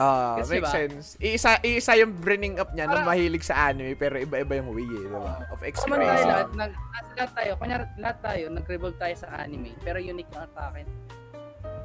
[0.00, 0.72] Ah, Kasi makes ba?
[0.72, 1.06] sense.
[1.20, 5.02] Iisa, iisa yung bringing up niya Parang- mahilig sa anime pero iba-iba yung way eh,
[5.04, 5.20] diba?
[5.52, 6.48] Of Common tayo lahat.
[6.56, 6.72] Nag,
[7.12, 7.50] lahat tayo.
[7.60, 9.76] Kunyari, lahat tayo, nag-revolve tayo sa anime.
[9.84, 10.88] Pero unique lang sa akin.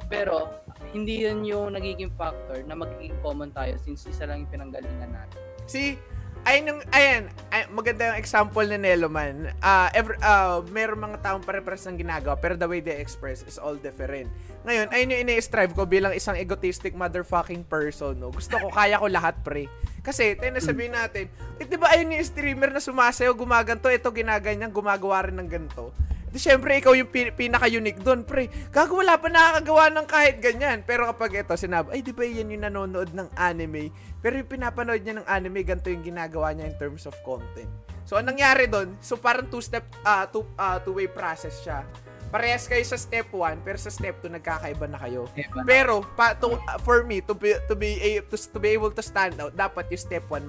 [0.06, 0.48] Pero,
[0.94, 5.40] hindi yun yung nagiging factor na magiging common tayo since isa lang yung pinanggalingan natin.
[5.66, 5.98] Si
[6.46, 9.50] ayun yung ayan, ay, maganda yung example ni Nelo man.
[9.58, 13.58] Ah, ever ah, meron mga taong pare-pares ng ginagawa pero the way they express is
[13.58, 14.30] all different.
[14.62, 18.30] Ngayon, ayun yung ini-strive ko bilang isang egotistic motherfucking person, no.
[18.30, 19.66] Gusto ko kaya ko lahat, pre.
[20.06, 21.26] Kasi, tayo na sabihin natin,
[21.58, 25.90] eh, di ba ayun yung streamer na sumasayaw, gumaganto, ito ginaganyan, gumagawa rin ng ganito.
[26.36, 28.52] Di syempre, ikaw yung pin- pinaka-unique doon, pre.
[28.68, 30.84] Gago, wala pa nakakagawa ng kahit ganyan.
[30.84, 33.88] Pero kapag ito, sinabi, ay, di ba yan yung nanonood ng anime?
[34.20, 37.72] Pero yung pinapanood niya ng anime, ganito yung ginagawa niya in terms of content.
[38.04, 39.00] So, anong nangyari doon?
[39.00, 41.88] So, parang two-step, ah two, ah two-way process siya.
[42.28, 45.24] Parehas kayo sa step 1, pero sa step 2, nagkakaiba na kayo.
[45.64, 48.92] Pero pa to, uh, for me to be to be a, to, to be able
[48.92, 50.44] to stand out, dapat yung step 1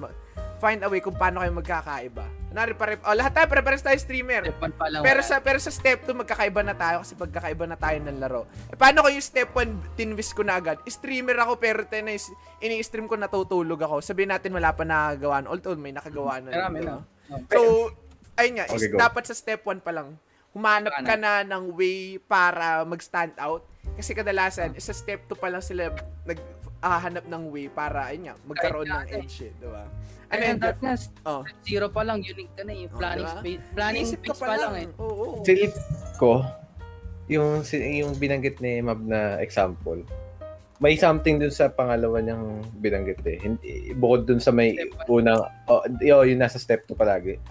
[0.58, 2.26] find a way kung paano kayo magkakaiba.
[2.48, 4.48] Kunwari pare oh, lahat tayo pare-pares tayo streamer.
[5.04, 8.48] Pero sa pero sa step 2 magkakaiba na tayo kasi pagkakaiba na tayo ng laro.
[8.72, 10.80] Eh, paano ko yung step 1 tinwist ko na agad?
[10.88, 12.32] Streamer ako pero tenis
[12.64, 14.00] ini-stream ko natutulog ako.
[14.00, 15.44] Sabihin natin wala pa nakagawa.
[15.44, 16.50] Although may nakagawa na.
[16.50, 16.96] Marami di na.
[17.28, 17.40] Oh.
[17.52, 17.60] So,
[18.40, 18.96] ayun nga, is Okay, go.
[18.96, 20.16] dapat sa step 1 pa lang,
[20.56, 23.60] humanap ka na ng way para mag-stand out.
[23.98, 25.92] Kasi kadalasan, sa step 2 pa lang sila
[26.78, 29.84] naghahanap ng way para, ayun nga, magkaroon ng edge, eh, di ba?
[30.28, 30.58] Ano Ayun, yun?
[30.60, 30.94] that nga,
[31.26, 31.42] Oh.
[31.64, 32.86] zero pa lang, unique ka na eh.
[32.86, 33.40] Oh, Planning diba?
[33.42, 34.88] space, planning Iisip space pa lang eh.
[35.00, 35.42] Oo.
[35.42, 35.74] Silip
[36.20, 36.44] ko,
[37.26, 40.04] yung, yung binanggit ni Mab na example,
[40.78, 43.42] may something dun sa pangalawa niyang binanggit eh.
[43.42, 47.42] Hindi, bukod dun sa may Step unang, oh, yo, yung nasa step 2 palagi.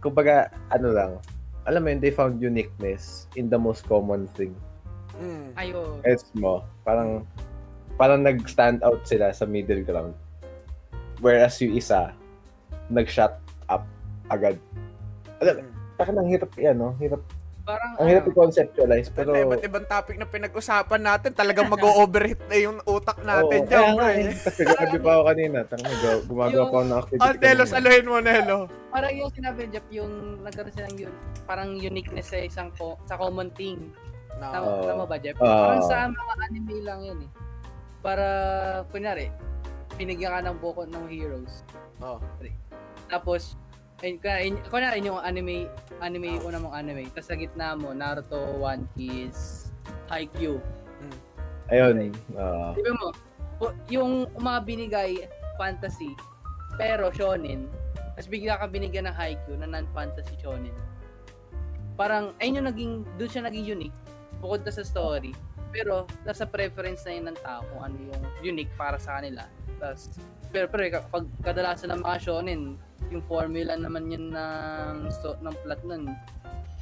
[0.00, 1.12] Kumbaga, ano lang,
[1.68, 4.56] alam mo yun, they found uniqueness in the most common thing.
[5.20, 5.52] Mm.
[5.60, 6.00] Ayo.
[6.02, 6.64] Gets mo?
[6.88, 7.28] Parang,
[7.94, 10.12] parang nag-stand out sila sa middle ground.
[11.18, 12.10] Whereas yung isa,
[12.88, 13.36] nag-shut
[13.66, 13.84] up
[14.26, 14.58] agad.
[15.38, 15.66] Alam.
[15.94, 16.96] Taka nang hirap yan, no?
[16.98, 17.22] Hirap
[17.62, 19.46] Parang, Ang hirap ano, i-conceptualize, Pero, pero...
[19.46, 24.08] iba't ibang topic na pinag-usapan natin, talagang mag-overheat na yung utak natin Oo, kaya nga
[24.10, 24.34] eh.
[24.34, 24.98] eh.
[24.98, 25.58] Pa ako kanina.
[25.70, 27.22] Tanga, nag- gumagawa pa ako ng activity.
[27.22, 28.66] Ah, Telos, aluhin mo, Nelo.
[28.90, 30.10] parang yung sinabi Jeff, yung
[30.42, 31.14] nagkaroon silang yun,
[31.46, 33.78] parang uniqueness sa isang ko, sa common thing.
[34.42, 34.66] Tama, No.
[34.66, 34.82] Oo.
[34.82, 35.38] tama ba, Jeff?
[35.38, 35.46] Oo.
[35.46, 37.30] parang sa mga anime lang yun eh.
[38.02, 38.26] Para,
[38.90, 39.30] kunyari,
[39.94, 41.62] binigyan ka ng buko ng heroes.
[42.02, 42.18] Oh.
[43.06, 43.54] Tapos,
[44.02, 45.70] ayun, kunyari, kunyari yung anime,
[46.02, 47.06] anime, una mong anime.
[47.14, 49.70] Tapos sa gitna mo, Naruto, One Piece,
[50.10, 50.58] Haikyuu.
[51.70, 52.10] Ayun.
[52.36, 53.08] ah, Di ba mo,
[53.86, 55.10] yung mga binigay,
[55.54, 56.10] fantasy,
[56.74, 57.70] pero shonen,
[58.18, 60.74] tapos bigla ka binigyan ng Haikyuu na non-fantasy shonen.
[61.94, 63.98] Parang, ayun yung naging, doon siya naging unique,
[64.42, 65.30] bukod na sa story.
[65.72, 69.48] Pero, nasa preference na yun ng tao kung ano yung unique para sa kanila.
[69.80, 70.12] Tapos,
[70.52, 72.60] pero, pero pag kadalasan ng mga shonen,
[73.08, 76.12] yung formula naman yun ng, sto- ng plot nun,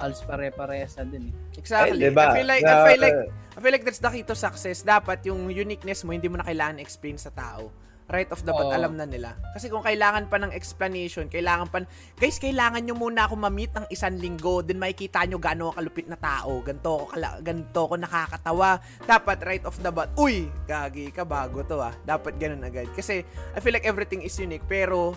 [0.03, 1.61] halos pare-parehas na din eh.
[1.61, 2.03] Exactly.
[2.03, 2.25] Ay, diba?
[2.25, 4.83] I feel like, I Na- feel like, I feel like that's the key to success.
[4.83, 7.71] Dapat yung uniqueness mo, hindi mo na kailangan explain sa tao.
[8.11, 8.75] Right off the bat, Oo.
[8.75, 9.39] alam na nila.
[9.55, 11.87] Kasi kung kailangan pa ng explanation, kailangan pa,
[12.19, 16.11] guys, kailangan nyo muna ako ma-meet ng isang linggo, then makikita nyo gaano ako kalupit
[16.11, 18.83] na tao, ganito ko, kala, ganito ko nakakatawa.
[19.07, 21.95] Dapat right off the bat, uy, gagi ka, bago to ah.
[22.03, 22.91] Dapat ganun agad.
[22.99, 23.23] Kasi,
[23.55, 25.15] I feel like everything is unique, pero,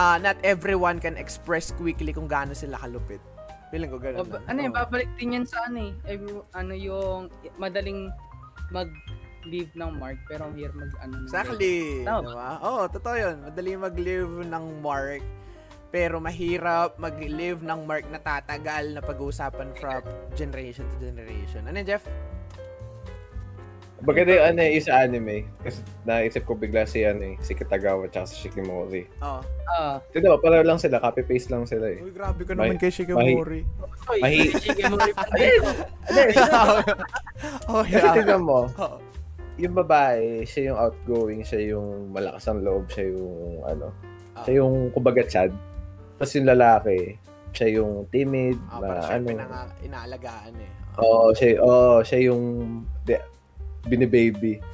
[0.00, 3.20] ah, not everyone can express quickly kung gaano sila kalupit.
[3.68, 4.18] Feeling ko ganun.
[4.18, 4.48] O, ba- lang.
[4.48, 4.80] ano yun, Oo.
[4.80, 5.92] babalik din yan sa ano eh.
[6.08, 7.28] Every- ano yung
[7.60, 8.10] madaling
[9.40, 11.14] mag-leave ng mark pero ang hirap mag ano.
[11.24, 12.04] Exactly.
[12.04, 12.50] Tama Diba?
[12.60, 13.36] Oo, totoo yun.
[13.40, 15.24] Madali mag-live ng mark.
[15.90, 20.04] Pero mahirap mag-live ng mark na tatagal na pag-uusapan from
[20.36, 21.64] generation to generation.
[21.66, 22.04] Ano yun, Jeff?
[24.00, 25.44] Maganda yung ano eh, sa anime.
[25.60, 29.08] Kasi naisip ko bigla si ano eh, si Kitagawa at si Shikimori.
[29.20, 29.40] Oo.
[29.66, 32.00] Ah, Diba, pareho lang sila, copy-paste lang sila eh.
[32.00, 33.60] Uy, grabe ka Mahi- naman kay Shigemori.
[34.08, 35.48] oy, Mahi- Shigemori pa Hindi,
[36.32, 36.48] dito.
[37.72, 38.14] oh, Kasi yeah.
[38.14, 38.96] tingnan mo, Oo.
[39.60, 43.86] Yung babae, siya yung outgoing, siya yung malakas ang loob, siya yung ano,
[44.32, 44.42] Ah.
[44.42, 45.52] siya yung kumbaga chad.
[46.16, 47.16] Tapos yung lalaki,
[47.52, 49.26] siya yung timid, Ah, na ano.
[49.28, 50.70] pinanga- inaalagaan eh.
[50.98, 52.42] Oo, siya, oh, siya yung
[53.04, 53.20] de,
[53.84, 54.58] binibaby.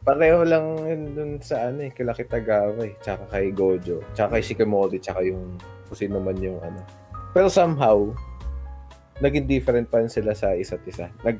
[0.00, 4.42] Pareho lang yun dun sa ano eh, kila Kitagawa eh, tsaka kay Gojo, tsaka kay
[4.42, 6.80] Shikimori, tsaka yung kung sino man yung ano.
[7.36, 8.08] Pero somehow,
[9.20, 11.12] naging different pa rin sila sa isa't isa.
[11.20, 11.36] Nag,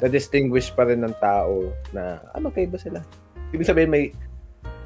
[0.00, 3.00] na-distinguish pa rin ng tao na, ah, magkaiba sila.
[3.50, 4.04] Ibig sabihin, may,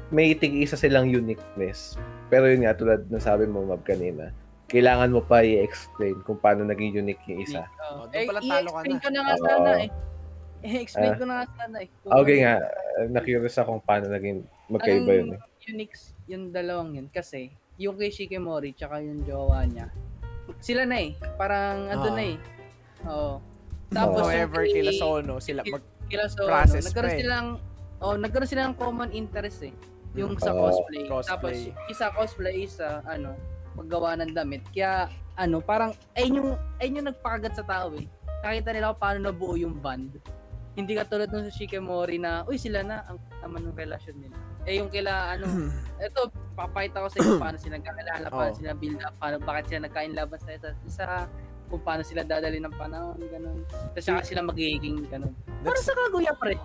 [0.09, 1.95] may tig-isa silang uniqueness.
[2.27, 4.31] Pero yun nga, tulad ng sabi mo, Mab, kanina,
[4.65, 7.69] kailangan mo pa i-explain kung paano naging unique yung isa.
[7.85, 9.01] Oh, eh, pala talo ka i-explain na.
[9.01, 9.89] ko na nga sana eh.
[10.65, 11.17] I-explain Ah.
[11.17, 11.89] ko na nga sana eh.
[12.01, 15.27] Kung Okay ano nga, uh, na-curious ako kung paano naging magkaiba yun.
[15.37, 15.41] Eh.
[15.65, 19.89] unique yung dalawang yun kasi yung kay Shikimori tsaka yung jowa niya
[20.57, 22.17] sila na eh parang andun Ah.
[22.17, 22.37] na eh
[23.03, 23.33] oo
[23.95, 25.83] tapos yung However, kay- kila Sono, sila mag...
[26.05, 27.21] kila so process nagkaroon pa eh.
[27.23, 27.47] silang
[27.97, 29.73] oh nagkaroon sila ng common interest eh
[30.13, 30.67] yung sa Oo.
[30.69, 31.03] cosplay.
[31.07, 31.31] Cosplay.
[31.31, 31.55] tapos
[31.89, 33.33] isa cosplay isa ano
[33.73, 38.07] maggawa ng damit kaya ano parang ayun yung ayun yung nagpakagat sa tao eh
[38.39, 40.19] nakita nila kung paano nabuo yung band
[40.75, 44.79] hindi katulad nung sa Shikimori na uy sila na ang naman ng relasyon nila eh
[44.79, 45.47] yung kila ano
[45.95, 46.27] Ito,
[46.59, 48.59] papakita ko sa inyo paano sila nagkakilala, paano Oo.
[48.59, 51.05] sila build up, paano, bakit sila nagkainlaban sa isa't isa,
[51.65, 53.61] kung paano sila dadali ng panahon, ganun.
[53.91, 55.33] Tapos saka sila magiging ganun.
[55.59, 56.55] Para sa kaguya pre.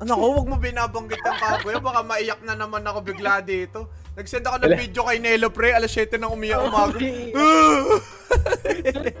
[0.00, 1.76] Ano ko, huwag mo binabanggit ang kagoy.
[1.76, 3.84] Baka maiyak na naman ako bigla dito.
[4.16, 5.70] Nag-send ako ng video kay Nelo, pre.
[5.70, 6.56] Alas 7 nang umiyak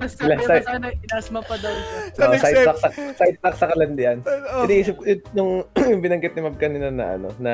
[0.00, 0.16] Last
[0.48, 2.00] time- sana, inasma pa daw siya.
[2.10, 4.24] Sa Oh, next side sa, side talk sa kalandian.
[4.24, 4.64] Oh.
[4.64, 5.52] Iniisip ko, nung
[5.90, 7.52] yung binanggit ni Mab kanina na ano, na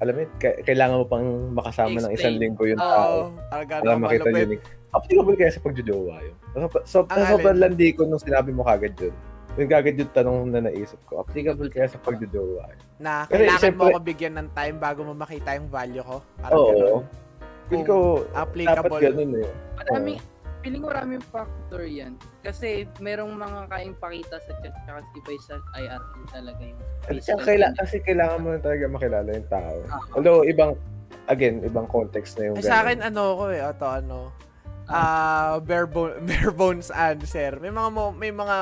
[0.00, 2.40] alam mo, kailangan mo pang makasama ng isang Explain.
[2.40, 4.60] linggo yung tao Para para makita malupit.
[4.92, 6.36] Applicable kaya sa pagjojowa yun.
[6.52, 7.72] So, so, Ang sobrang alin?
[7.72, 9.16] landi ko nung sinabi mo kagad yun.
[9.56, 11.24] Yung kagad yung tanong na naisip ko.
[11.24, 12.80] Applicable kaya sa pagjojowa yun.
[13.00, 16.20] Na Kasi kailangan syempre- mo ko bigyan ng time bago mo makita yung value ko.
[16.40, 16.96] Parang Oo.
[17.72, 17.96] Feel ko,
[18.28, 19.00] dapat applicable.
[19.00, 19.50] ganun eh.
[19.80, 20.18] Maraming,
[20.60, 22.12] feeling ko maraming factor yan.
[22.44, 27.66] Kasi merong mga kaing pakita sa chat, tsaka iba sa IRL talaga yung Kasi, kaila,
[27.80, 29.76] kasi kailangan mo na talaga makilala yung tao.
[29.88, 30.04] Ah.
[30.12, 30.76] Although, ibang,
[31.32, 34.18] again, ibang context na yung Ay, sa akin, ano ko eh, ito, ano,
[34.92, 37.56] ah, bare, bone, bare bones answer.
[37.56, 38.58] May mga, may mga,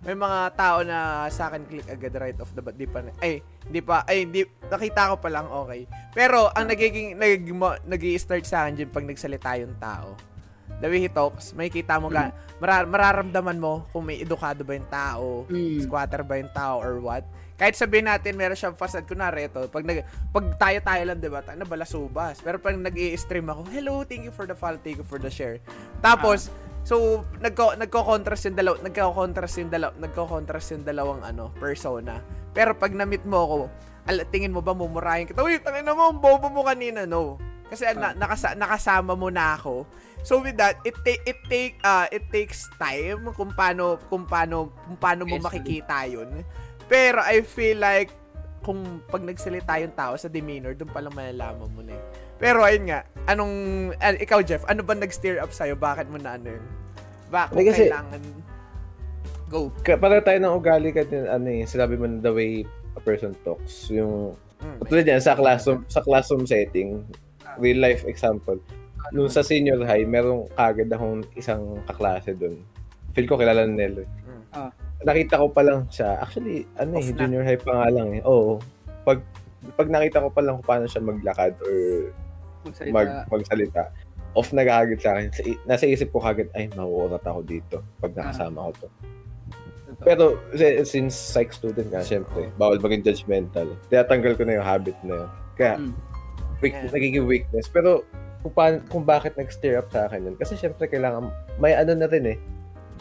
[0.00, 0.98] may mga tao na
[1.28, 2.74] sa akin click agad right off the bat.
[2.74, 5.86] Di pa, na- ay, di pa, ay, di, nakita ko pa lang, okay.
[6.10, 7.46] Pero, ang nagiging, nag,
[7.86, 10.16] nag start sa akin dyan pag nagsalita yung tao.
[10.80, 14.72] The way he talks, may kita mo, ga, marar, mararamdaman mo kung may edukado ba
[14.72, 15.84] yung tao, Mm.
[15.84, 17.20] squatter ba yung tao or what.
[17.60, 20.00] Kahit sabihin natin meron siyang facade kunwari ito, pag nag
[20.32, 21.44] pag tayo-tayo lang 'di ba?
[21.44, 22.40] Tayo balasubas.
[22.40, 25.60] Pero pag nag-i-stream ako, "Hello, thank you for the follow, thank you for the share."
[26.00, 26.48] Tapos
[26.80, 32.24] So, nagko nagko-contrast yung dalaw, nagko-contrast yung dalaw, nagko-contrast yung dalawang ano, persona.
[32.56, 33.58] Pero pag na-meet mo ako,
[34.08, 35.44] al- tingin mo ba mumurahin kita?
[35.44, 37.04] Uy, tangin na mo, ang bobo mo kanina.
[37.04, 37.36] No.
[37.68, 39.84] Kasi na, nakasa, nakasama mo na ako.
[40.20, 44.68] So with that, it take it take uh it takes time kung paano kung paano
[44.84, 46.44] kung paano mo makikita 'yun.
[46.90, 48.10] Pero I feel like
[48.60, 52.02] kung pag nagsalita yung tao sa demeanor, doon pa lang malalaman mo na eh.
[52.36, 53.54] Pero ayun nga, anong,
[53.96, 55.78] ah, ikaw Jeff, ano ba nag-steer up sa'yo?
[55.78, 56.64] Bakit mo na ano yun?
[57.30, 58.20] Bakit Hindi kasi- kailangan,
[59.48, 59.72] go.
[59.80, 63.00] Ka- Para tayo ng ugali ka din, ano eh, sinabi mo na the way a
[63.00, 63.88] person talks.
[63.88, 67.00] Yung, Mm, tulad yan, sa classroom, sa classroom setting,
[67.56, 68.60] real life example.
[69.08, 72.60] Nung sa senior high, merong kagad akong isang kaklase doon.
[73.16, 74.04] Feel ko kilala ni Nelo.
[74.04, 74.42] Mm.
[74.52, 74.68] Ah.
[75.00, 76.20] Nakita ko pa lang siya.
[76.20, 77.16] Actually, ano eh, na.
[77.16, 78.22] junior high pa nga lang eh.
[78.22, 78.60] Oo.
[79.02, 79.24] Pag,
[79.74, 81.76] pag nakita ko pa lang kung paano siya maglakad or
[82.64, 82.92] Magsalita.
[82.92, 83.82] mag, magsalita,
[84.36, 85.32] off na kagad sa akin.
[85.64, 88.88] Nasa isip ko kagad, ay, mauurat ako dito pag nakasama ko to.
[90.00, 90.24] Pero
[90.54, 93.74] si- since psych student ka, syempre, bawal maging judgmental.
[93.88, 95.30] Tinatanggal ko na yung habit na yun.
[95.56, 95.92] Kaya, Mm.
[96.60, 96.92] weak, Yeah.
[96.92, 97.66] nagiging weakness.
[97.68, 98.04] Pero,
[98.40, 100.36] kung, pa, kung bakit nag-stir up sa akin yun.
[100.36, 102.38] Kasi syempre, kailangan, may ano na rin eh.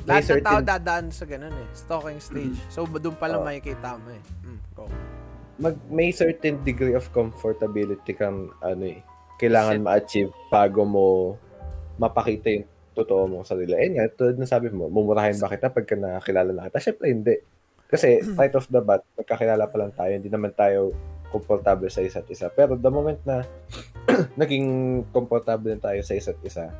[0.07, 1.67] Lahat ng tao dadaan sa ganun eh.
[1.75, 2.59] Stalking stage.
[2.71, 3.47] So, doon pa lang Oo.
[3.47, 4.23] makikita mo eh.
[4.45, 4.83] Mm, go.
[5.59, 9.03] mag, may certain degree of comfortability kang, ano eh,
[9.39, 11.07] kailangan ma-achieve bago mo
[11.99, 13.75] mapakita yung totoo mong sarili.
[13.75, 16.79] Eh nga, tulad na sabi mo, mumurahin ba kita pagka nakakilala na kita?
[16.79, 17.35] Syempre, hindi.
[17.87, 20.95] Kasi, right off the bat, magkakilala pa lang tayo, hindi naman tayo
[21.29, 22.49] komportable sa isa't isa.
[22.49, 23.45] Pero the moment na
[24.41, 24.67] naging
[25.13, 26.71] komportable na tayo sa isa't isa,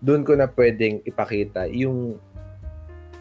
[0.00, 2.16] doon ko na pwedeng ipakita yung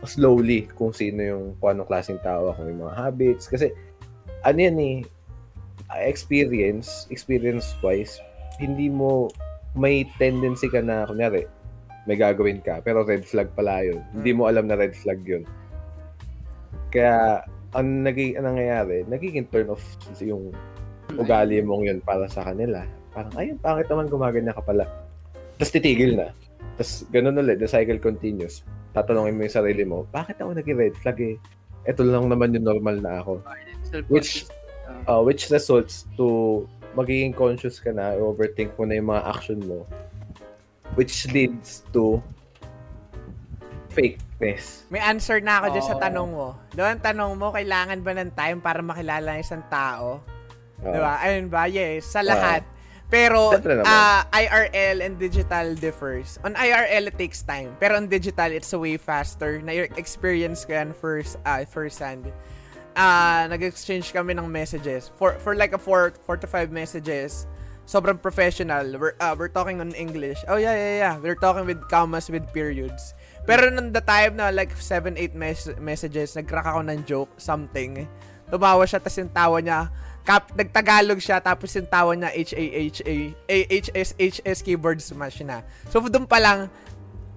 [0.07, 3.45] slowly kung sino yung kung anong klaseng tao ako, yung mga habits.
[3.51, 3.73] Kasi,
[4.47, 4.97] ano yan eh,
[6.05, 8.21] experience, experience-wise,
[8.61, 9.27] hindi mo,
[9.75, 11.47] may tendency ka na, kunyari,
[12.07, 13.99] may gagawin ka, pero red flag pala yun.
[14.15, 15.43] Hindi mo alam na red flag yun.
[16.93, 17.43] Kaya,
[17.75, 19.83] ang naging, ang nangyayari, nagiging turn off
[20.23, 20.55] yung
[21.17, 22.85] ugali mong yun para sa kanila.
[23.13, 24.85] Parang, ayun, pangit naman gumaganyan ka pala.
[25.59, 26.31] Tapos titigil na.
[26.79, 28.63] Tapos, ganun ulit, the cycle continues.
[28.95, 31.35] Tatanungin mo yung sarili mo, bakit ako naging red flag eh?
[31.83, 33.43] Ito lang naman yung normal na ako.
[33.91, 34.47] Self-conscious.
[35.03, 36.63] Uh, which results to
[36.95, 39.83] magiging conscious ka na, overthink mo na yung mga action mo.
[40.95, 42.23] Which leads to
[43.91, 44.87] fakeness.
[44.87, 46.03] May answer na ako dyan sa Oo.
[46.07, 46.47] tanong mo.
[46.79, 50.23] Doon tanong mo, kailangan ba ng time para makilala ng isang tao?
[50.79, 51.13] Uh, Di ba?
[51.27, 51.67] Ayun ba?
[51.67, 52.63] Yes, sa lahat.
[53.09, 53.89] Pero naman.
[53.89, 56.37] ah, IRL and digital differs.
[56.45, 57.73] On IRL, it takes time.
[57.81, 59.57] Pero on digital, it's way faster.
[59.65, 62.29] Na-experience ko yan first, uh, first hand.
[62.93, 65.09] Ah, nag-exchange kami ng messages.
[65.17, 67.49] For, for like a 4 four to 5 messages.
[67.89, 68.85] Sobrang professional.
[69.01, 70.45] We're, ah, we're talking on English.
[70.45, 71.15] Oh, yeah, yeah, yeah.
[71.17, 73.17] We're talking with commas, with periods.
[73.49, 78.05] Pero nung the time na like 7, 8 mes- messages, nag-crack ako ng joke, something.
[78.53, 79.89] Tumawa siya, tapos yung tawa niya,
[80.29, 83.15] kap, nagtagalog siya, tapos yung tawa niya, H-A-H-A,
[83.49, 85.65] H-S-H-S keyboard smash na.
[85.89, 86.69] So, doon pa lang,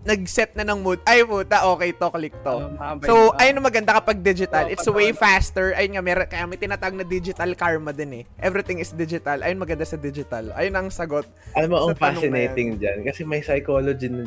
[0.02, 0.98] nag-set na ng mood.
[1.06, 2.54] Ay, puta, okay to, click to.
[2.68, 3.38] Oh, So, yun.
[3.38, 4.66] ayun ang maganda kapag digital.
[4.66, 5.72] It's way faster.
[5.72, 8.24] Ayun nga, meron, kaya may tinatawag na digital karma din eh.
[8.42, 9.40] Everything is digital.
[9.40, 10.50] Ayun maganda sa digital.
[10.52, 11.24] Ayun ang sagot.
[11.54, 13.06] alam mo, ang fascinating dyan.
[13.06, 14.26] Kasi may psychology na,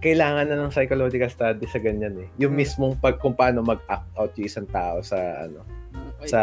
[0.00, 2.28] kailangan na ng psychological study sa ganyan eh.
[2.40, 2.62] Yung Hmm.
[2.62, 5.60] mismong pag, kung paano mag-act out yung isang tao sa, ano.
[6.28, 6.42] Sa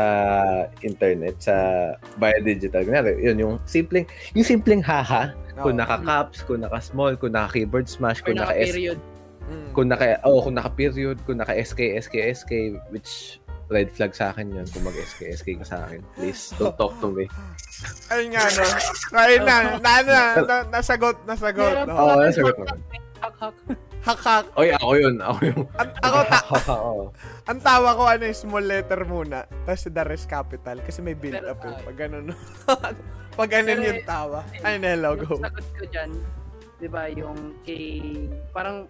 [0.82, 1.56] internet, sa
[2.18, 2.82] via digital.
[2.82, 5.82] Kunyari, yun, yung simpleng, yung simpleng haha, kung Oo.
[5.82, 8.98] naka-caps, kung naka-small, kung naka-keyboard smash, kung naka-period.
[9.48, 9.72] Mm.
[9.72, 12.52] kung naka, oh, kung naka-period, kung naka-SK, SK, SK,
[12.92, 16.04] which red flag sa akin yun kung mag-SK, SK ka sa akin.
[16.16, 17.28] Please, don't talk to me.
[18.12, 18.64] Ayun nga, no?
[19.16, 21.88] Ayun na, na, na, na, nasagot, nasagot.
[21.88, 21.96] No?
[21.96, 22.66] Oo, pa- nasagot mo.
[23.24, 23.56] Hak-hak.
[24.02, 24.46] Hak-hak.
[24.56, 25.62] Oy, ako yun, ako yung...
[25.76, 26.48] Ang, ako, ta-
[27.52, 29.38] ang tawa ko, ano, yung small letter muna.
[29.64, 30.78] Tapos the rest capital.
[30.80, 31.76] Kasi may build Pero, up eh.
[31.84, 32.26] Pag ganun.
[33.40, 34.42] Pag ganun yung tawa.
[34.62, 35.34] Ayun, hello, Yung go.
[35.38, 36.12] sagot ko dyan,
[36.78, 37.86] di ba, yung kay,
[38.50, 38.88] parang,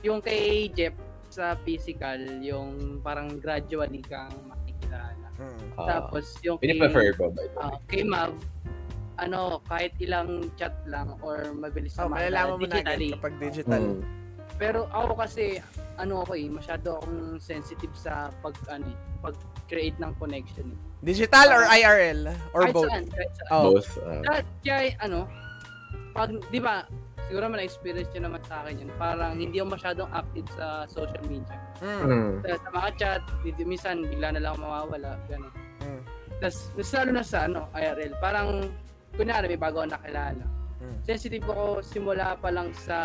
[0.00, 0.94] yung kay Jeff
[1.26, 5.26] sa physical, yung parang gradually kang makikilala.
[5.36, 5.58] Mm.
[5.74, 7.62] Ah, Tapos yung Yun yung prefer ko, by the way.
[7.62, 8.32] ah, kay Mav,
[9.16, 13.82] ano, kahit ilang chat lang or mabilis Oh, na malalaman mo na agad kapag digital.
[13.96, 14.21] Mm.
[14.62, 15.58] Pero ako kasi,
[15.98, 20.70] ano ako eh, masyado akong sensitive sa pag, ano, eh, pag-create ng connection.
[20.70, 20.78] Eh.
[21.02, 22.30] Digital or IRL?
[22.54, 22.86] Or kahit both?
[22.86, 23.50] saan, kahit saan.
[23.50, 23.62] Oh.
[23.74, 23.90] Both.
[24.06, 24.22] ah.
[24.22, 25.26] Kaya, kaya, ano,
[26.14, 26.86] pag, di ba,
[27.26, 31.24] siguro man experience nyo naman sa akin yun, parang hindi ako masyadong active sa social
[31.26, 31.58] media.
[31.82, 32.02] Mm.
[32.06, 32.32] Mm.
[32.46, 35.54] Sa, sa mga chat, di, di- minsan bigla na lang mawawala, gano'n.
[35.82, 36.02] Mm.
[36.38, 38.70] Tapos, lalo na sa, ano, IRL, parang,
[39.18, 40.46] kunyari, may bago ako nakilala.
[40.78, 40.98] Mm.
[41.02, 42.98] Sensitive ako simula pa lang sa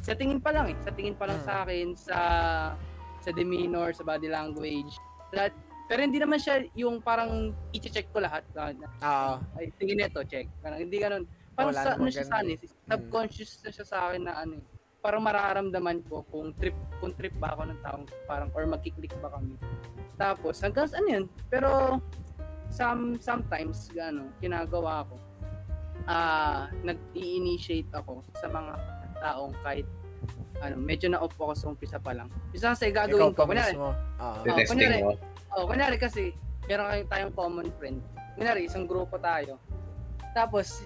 [0.00, 0.76] sa tingin pa lang eh.
[0.82, 1.46] Sa tingin pa lang Mm.
[1.46, 2.18] sa akin, sa
[3.18, 4.94] sa demeanor, sa body language.
[5.34, 5.52] Lahat,
[5.90, 8.46] pero hindi naman siya yung parang i-check ko lahat.
[8.54, 8.72] na,
[9.02, 9.34] Oo.
[9.58, 10.46] Ay, tingin nito, check.
[10.62, 11.24] Parang hindi ganun.
[11.52, 14.62] Parang Wala sa, ano siya sa akin, eh, subconscious na siya sa akin na ano
[14.62, 14.64] eh.
[15.02, 19.30] Parang mararamdaman ko kung trip kung trip ba ako ng taong parang or magkiklik ba
[19.30, 19.54] kami.
[20.18, 21.24] Tapos hanggang ano yun.
[21.50, 22.02] Pero
[22.68, 25.16] some sometimes ano, ginagawa ko
[26.08, 28.74] ah nag-i-initiate ako sa mga
[29.20, 29.86] taong kahit
[30.64, 32.26] ano, medyo na-off ako sa umpisa pa lang.
[32.50, 33.42] Isa kasi Ikaw gagawin ko.
[33.46, 33.90] Kunyari, mismo.
[33.94, 34.36] Oo.
[34.42, 35.12] Oh, kunyari, mo.
[35.54, 36.34] Oh, kunyari kasi,
[36.66, 37.98] meron kayong tayong common friend.
[38.34, 39.62] Kunyari, isang grupo tayo.
[40.34, 40.82] Tapos,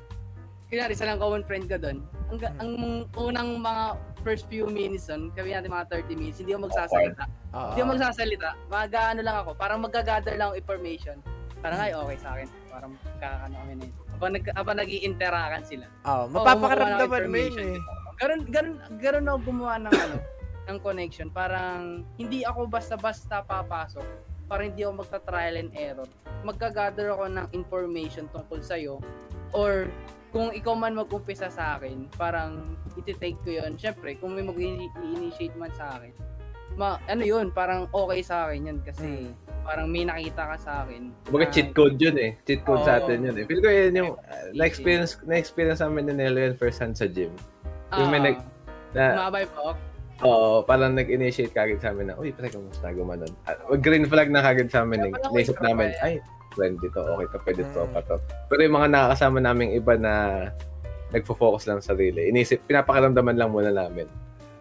[0.68, 2.04] kunyari, isa lang common friend ka doon.
[2.28, 2.60] Ang, Hmm.
[2.60, 2.72] ang
[3.16, 3.84] unang mga
[4.22, 7.24] first few minutes doon, kami natin mga 30 minutes, hindi ako magsasalita.
[7.52, 7.68] Oo.
[7.72, 8.48] Hindi ako magsasalita.
[8.68, 11.16] Mag-ano lang ako, parang mag-gather lang information.
[11.60, 12.46] Parang ay, okay sa akin.
[12.68, 13.94] Parang kakano kami na yun.
[14.12, 15.86] Habang, nag, habang nag-i-interakan sila.
[16.04, 17.80] Oo, mapapakaramdaman kumukuha ng mo yun eh.
[18.22, 20.16] Ganon, ganon, ganon ako gumawa ng ano,
[20.70, 21.26] ng connection.
[21.26, 24.06] Parang hindi ako basta-basta papasok.
[24.46, 26.06] Parang hindi ako magta-trial and error.
[26.46, 29.02] Magka-gather ako ng information tungkol sa'yo.
[29.50, 29.90] Or
[30.30, 33.74] kung ikaw man mag-umpisa sa akin, parang iti-take ko yun.
[33.74, 36.14] Siyempre, kung may mag-initiate man sa akin,
[36.78, 39.34] ma, ano yun, parang okay sa akin yun kasi
[39.66, 41.10] parang may nakita ka sa akin.
[41.26, 42.38] Kumbaga cheat code yun eh.
[42.46, 43.10] Cheat code sa Oo.
[43.10, 43.44] atin yun eh.
[43.50, 47.34] Feel ko yun yung uh, na-experience, na-experience namin ni Nelo yun first hand sa gym.
[47.94, 48.44] Yung may Ah, nag-
[48.92, 49.72] Na, Tumabay po.
[50.22, 53.32] oo, parang nag-initiate kagad sa amin na, uy, pre, kamusta gumanon?
[53.42, 55.10] At green flag na kagad sa amin eh.
[55.10, 56.20] Kaya pala Naisip namin, ay,
[56.52, 57.92] friend dito, okay to, pwede to, Mm.
[57.92, 58.16] pa to.
[58.46, 60.12] Pero yung mga nakakasama naming iba na
[61.10, 64.04] nagfo-focus lang sa sarili, inisip, pinapakaramdaman lang muna namin.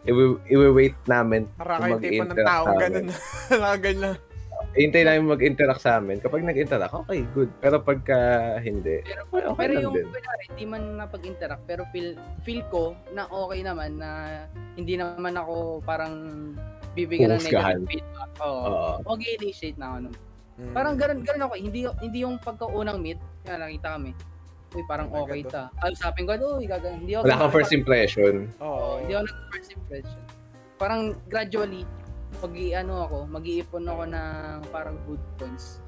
[0.01, 3.05] Iwi- Iwi-wait namin Para kung kayo tipo ng sa ganun.
[3.05, 3.07] amin.
[4.71, 6.23] Hintay namin mag-interact sa amin.
[6.23, 7.51] Kapag nag-interact, okay, good.
[7.59, 8.19] Pero pagka
[8.63, 10.07] hindi, Pero, okay, okay pero lang yung din.
[10.07, 12.15] kunyari, hindi man napag-interact, pero feel,
[12.47, 14.09] feel ko na okay naman na
[14.79, 16.13] hindi naman ako parang
[16.95, 18.31] bibigyan ng negative feedback.
[18.39, 18.63] Oo.
[18.63, 18.91] Oo.
[19.11, 20.15] Mag-initiate na ako nun.
[20.61, 20.73] Mm.
[20.75, 21.53] Parang ganun, ganun ako.
[21.59, 24.11] Hindi, hindi yung pagkaunang meet, kaya nakita kami.
[24.71, 25.67] Uy, parang Oh okay ta.
[25.83, 27.03] Ay, usapin ko, uy, gagawin.
[27.03, 27.23] Hindi ako.
[27.27, 28.33] Wala kang first impression.
[28.63, 28.71] Oo.
[28.71, 30.21] Oo, hindi ako nag-first impression.
[30.79, 31.83] Parang gradually,
[32.37, 34.35] pag ano ako, mag-iipon ako ng
[34.69, 35.81] parang good points.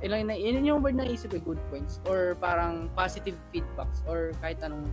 [0.00, 2.02] Ilang na, yun yung word na isip ko, good points.
[2.04, 4.04] Or parang positive feedbacks.
[4.04, 4.90] Or kahit anong,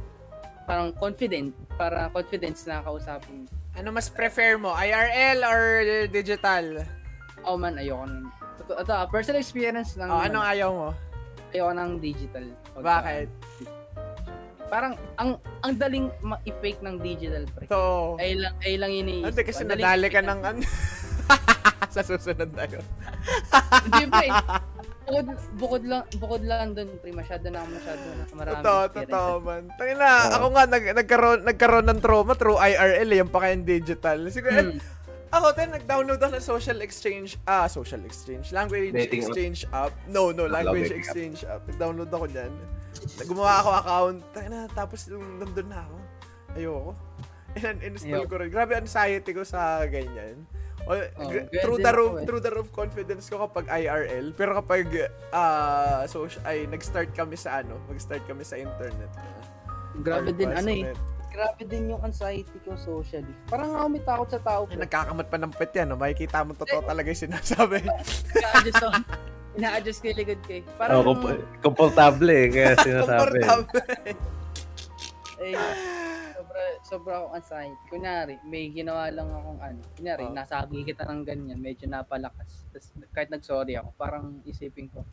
[0.63, 1.51] parang confident.
[1.75, 3.49] Para confidence na kausapin.
[3.73, 4.71] Ano mas prefer mo?
[4.71, 5.61] IRL or
[6.07, 6.85] digital?
[7.43, 8.29] Oh man, ayoko nun.
[8.61, 10.89] Ito, ito ah, personal experience ng, Oh, anong ayaw mo?
[11.51, 12.45] ayoko ng digital.
[12.71, 13.27] Pag- Bakit?
[14.71, 17.67] Parang, ang ang daling ma-fake ng digital pre.
[17.67, 18.15] To.
[18.15, 19.27] Ay lang, ay lang iniisip.
[19.27, 20.59] Hindi kasi nadali ka ng ano.
[21.93, 22.85] sa susunod na yun.
[23.83, 24.27] Hindi pre.
[25.11, 25.27] Bukod,
[25.59, 28.55] bukod lang bukod lang doon pre masyado na masyado na marami.
[28.63, 29.63] Totoo, totoo man.
[29.75, 30.33] Tangin na, Oo.
[30.39, 34.19] ako nga nag, nagkaroon, nagkaroon ng trauma through IRL, eh, yung pa digital.
[34.31, 34.79] Siguro, Hmm.
[35.31, 39.91] ako din, nag-download ako ng social exchange, ah, social exchange, language Dating exchange app.
[40.07, 41.03] No, no, language dating app.
[41.03, 41.63] exchange app.
[41.67, 42.51] Nag-download ako dyan.
[43.23, 44.19] Gumawa ako account.
[44.47, 45.95] Na, tapos nung nandun na ako,
[46.55, 46.91] ayoko.
[47.59, 48.49] In-install ko rin.
[48.51, 50.47] Grabe anxiety ko sa ganyan.
[50.89, 51.29] O, Oh,
[51.61, 52.25] through the roof, eh.
[52.25, 54.33] through the roof confidence ko kapag IRL.
[54.33, 54.89] Pero kapag
[55.29, 59.11] ah social, ay nag-start kami sa ano, mag-start kami sa internet.
[60.01, 60.89] Grabe din ano eh.
[61.31, 63.29] Grabe din yung anxiety ko socially.
[63.47, 64.61] Parang ako may takot sa tao.
[64.67, 65.95] Ay, nagkakamat pa ng pet yan, no?
[65.95, 67.79] makikita mo totoo talaga yung sinasabi.
[69.51, 70.63] Ina-adjust ko yung likod ko eh.
[70.73, 73.39] Parang, Oh, komp- komportable eh, kaya sinasabi.
[73.41, 74.15] Comfortable.
[75.41, 75.55] eh,
[76.33, 77.75] sobra, sobra akong anxiety.
[77.87, 79.79] Kunyari, may ginawa lang akong ano.
[79.93, 80.31] Kunyari, Oh.
[80.31, 82.63] nasagi kita ng ganyan, medyo napalakas.
[82.69, 85.03] Tapos, kahit nag-sorry ako, parang isipin ko,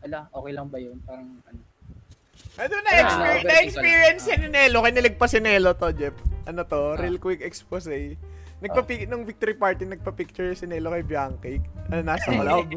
[0.00, 0.98] ala, okay lang ba yun?
[1.00, 1.60] Parang, ano.
[2.56, 4.78] ano na, exper- overthink na-experience ko si Nelo.
[4.82, 6.16] Kinilig pa si Nelo to, Jeff.
[6.44, 6.98] Ano to, Ah.
[6.98, 8.18] real quick expose.
[8.64, 11.64] Nagpapi nung victory party, nagpa-picture si Nelo kay Biancake.
[11.92, 12.72] Ano, nasa club.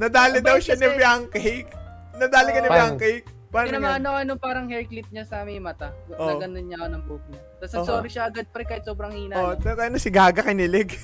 [0.00, 1.68] Nadali daw siya ni Biancake.
[2.16, 2.68] Nadali ka ni?
[2.72, 3.28] Biancake.
[3.48, 4.08] Paano Tinamaan yan?
[4.08, 5.92] ako ano, parang hair clip niya sa may mata.
[6.16, 6.32] Oh.
[6.32, 7.42] Na ganun niya ako ng buhok niya.
[7.60, 7.84] Tapos Oh.
[7.84, 9.34] sorry siya agad pre kahit sobrang hina.
[9.40, 9.72] Oh, no?
[9.72, 11.00] na si Gaga kinilig.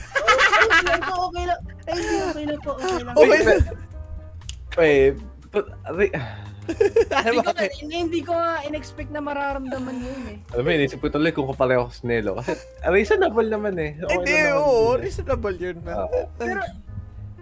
[0.84, 1.60] Ay, po, okay lang.
[1.88, 2.72] Ay, okay lang po.
[2.76, 3.14] Okay lang.
[3.16, 3.40] Okay.
[4.76, 5.14] Wait,
[5.48, 6.43] but, ari, ano
[7.24, 10.38] hindi, ko, hindi, hindi ko nga in-expect na mararamdaman yun eh.
[10.50, 12.32] alam mo, inisip ko tuloy kung kapareho ko sa Nelo.
[12.38, 12.56] Kasi,
[12.86, 14.00] reasonable naman eh.
[14.00, 15.02] Okay Hindi, naman oo, yun eh.
[15.02, 15.76] reasonable yun.
[15.80, 15.96] man.
[16.00, 16.20] Oo.
[16.34, 16.60] Pero,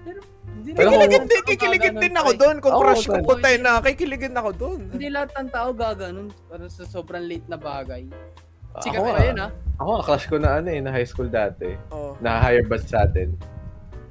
[0.03, 0.21] pero,
[0.53, 2.57] hindi Pero Kikiligin din, kikiligin din ako doon.
[2.59, 3.27] Kung crush ko tol.
[3.31, 4.81] putay na, kikiligin ako doon.
[4.91, 6.29] Hindi lahat ng tao gaganon.
[6.47, 8.05] Parang sa sobrang late na bagay.
[8.73, 9.49] Ako Sikat nga, pa yun ha.
[9.77, 11.77] ako nga, crush ko na ano eh, na high school dati.
[11.93, 12.17] Oh.
[12.19, 13.37] Na-hire batch sa atin.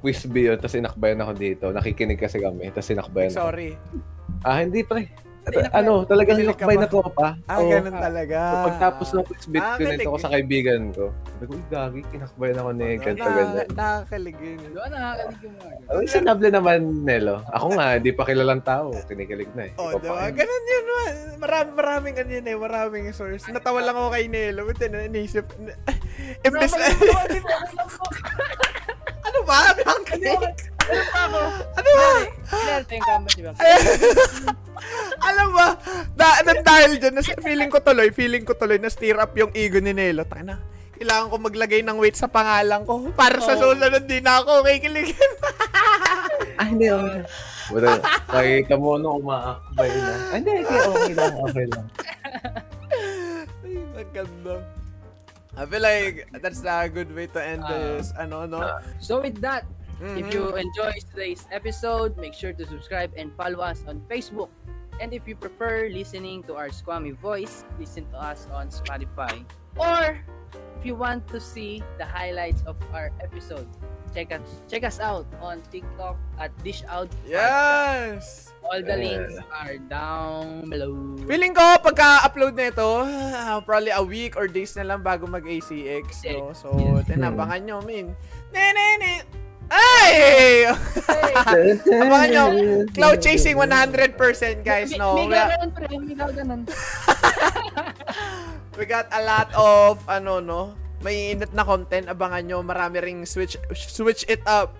[0.02, 1.64] Quiz B yun, tapos inakbayan ako dito.
[1.70, 3.38] Nakikinig kasi kami, tapos inakbayan ako.
[3.38, 3.70] Sorry.
[4.42, 5.06] Ah, hindi pre.
[5.74, 6.70] ano, talagang ba?
[6.78, 7.34] na tropa.
[7.50, 7.66] Ah, Oo.
[7.66, 8.38] ganun talaga.
[8.38, 11.10] So, pagtapos ng quiz bit, Ah, kinento ko sa kaibigan ko.
[11.10, 13.66] Sabi ko, gagi, kinakbayan ako ni Na, ganito, ganyan.
[13.74, 14.70] nakakalig yun.
[14.70, 15.90] Doon nakakalig yung mga ganun.
[15.90, 17.36] Ang sinable naman, Nelo.
[17.50, 18.94] Ako nga, di pa kilalang tao.
[19.02, 19.72] Kinikilig na eh.
[19.74, 20.16] Oh, Ikaw di pa ba?
[20.22, 20.32] kayo.
[20.38, 20.84] Ganun yun.
[20.86, 21.14] man.
[21.42, 22.56] Marami, maraming ano yun eh.
[22.56, 23.44] Maraming source.
[23.50, 24.62] Natawa lang ako kay Nelo.
[24.62, 25.50] Buti na naisip.
[26.46, 26.86] Imbes na.
[29.26, 29.74] ano ba?
[29.74, 30.70] Ang kilig.
[30.82, 31.40] Ano pa ako?
[31.72, 32.08] Ano ba?
[32.52, 33.52] Kailan yung kama, di ba?
[35.28, 35.66] Alam ba?
[36.12, 39.52] Da, da, dahil dyan, nas, feeling ko tuloy, feeling ko tuloy na stir up yung
[39.54, 40.26] ego ni Nelo.
[40.26, 40.56] Taka na.
[40.98, 43.10] Kailangan ko maglagay ng weight sa pangalan ko.
[43.14, 43.74] Para sa Oo.
[43.74, 45.18] susunod din ako kikiligin.
[46.52, 47.24] Ah, hindi, okay.
[47.72, 47.96] Buta,
[48.28, 50.12] kay Kamono umaakbay na.
[50.30, 51.84] Ah, hindi, hindi, okay lang, okay lang.
[53.64, 54.54] Ay, maganda.
[55.52, 57.72] I feel like that's a good way to end Ah.
[57.72, 58.12] this.
[58.14, 58.60] Ano, no?
[59.00, 59.64] So with that,
[60.00, 60.16] Mhm.
[60.18, 64.48] if you enjoyed today's episode, make sure to subscribe and follow us on Facebook.
[65.00, 69.42] And if you prefer listening to our squammy voice, listen to us on Spotify.
[69.74, 70.20] Or
[70.78, 73.66] if you want to see the highlights of our episode,
[74.12, 77.08] check us check us out on TikTok at Dish Out.
[77.24, 78.52] Yes!
[78.62, 79.02] All the Yeah.
[79.26, 80.94] links are down below.
[81.26, 86.22] Feeling ko, pagka-upload na ito, ah, probably a week or days na lang bago mag-ACX.
[86.30, 86.54] No?
[86.54, 87.10] So, Yes.
[87.10, 88.14] tinabangan nyo, min.
[88.54, 89.12] Ne, ne, ne.
[89.70, 90.66] Ay!
[91.86, 92.44] Abangan nyo,
[92.90, 94.16] cloud chasing 100%
[94.64, 95.14] guys, no?
[95.16, 96.60] May, We, may gaganon pre, may gaganon.
[98.78, 100.74] we got a lot of, ano, no?
[101.02, 102.06] May init na content.
[102.06, 104.74] Abangan nyo, marami ring switch switch it up.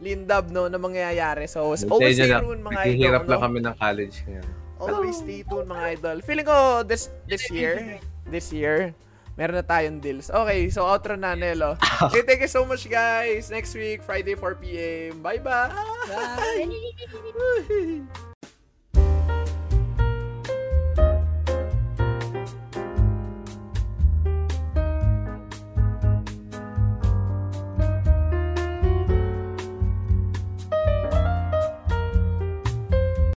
[0.00, 1.48] Lindab, no, na mangyayari.
[1.48, 2.92] So, always stay tuned, mga idol.
[2.92, 3.30] Hihirap no?
[3.32, 4.46] lang kami ng college ngayon.
[4.76, 6.16] Always stay tuned mga idol.
[6.20, 8.92] Feeling ko this this year, this year,
[9.36, 10.32] meron na tayong deals.
[10.32, 11.76] Okay, so outro na Nelo.
[12.08, 13.48] Okay, thank you so much guys.
[13.48, 15.20] Next week, Friday 4 p.m.
[15.24, 15.72] Bye-bye.
[16.08, 16.68] Bye.
[17.68, 18.34] Bye.